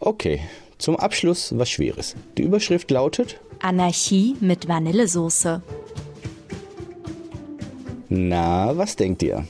[0.08, 0.40] Okay,
[0.78, 2.16] zum Abschluss was Schweres.
[2.38, 5.62] Die Überschrift lautet Anarchie mit Vanillesoße.
[8.08, 9.46] Na, was denkt ihr?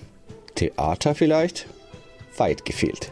[0.56, 1.68] Theater vielleicht?
[2.38, 3.12] Weit gefehlt.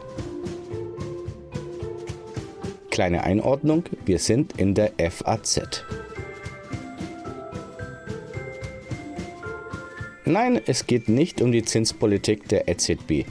[2.90, 5.84] Kleine Einordnung, wir sind in der FAZ.
[10.24, 13.24] Nein, es geht nicht um die Zinspolitik der EZB.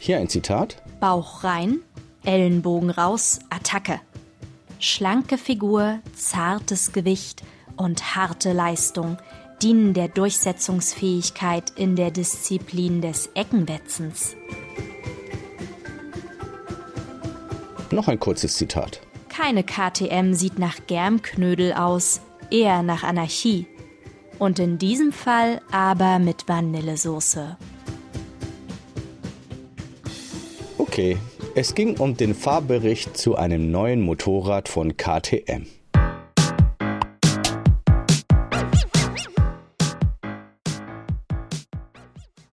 [0.00, 0.82] Hier ein Zitat.
[0.98, 1.82] Bauch rein,
[2.24, 4.00] Ellenbogen raus, Attacke.
[4.78, 7.42] Schlanke Figur, zartes Gewicht
[7.76, 9.18] und harte Leistung
[9.62, 14.34] dienen der Durchsetzungsfähigkeit in der Disziplin des Eckenwetzens.
[17.90, 19.00] Noch ein kurzes Zitat.
[19.28, 23.66] Keine KTM sieht nach Germknödel aus, eher nach Anarchie.
[24.38, 27.56] Und in diesem Fall aber mit Vanillesoße.
[30.78, 31.18] Okay,
[31.54, 35.79] es ging um den Fahrbericht zu einem neuen Motorrad von KTM.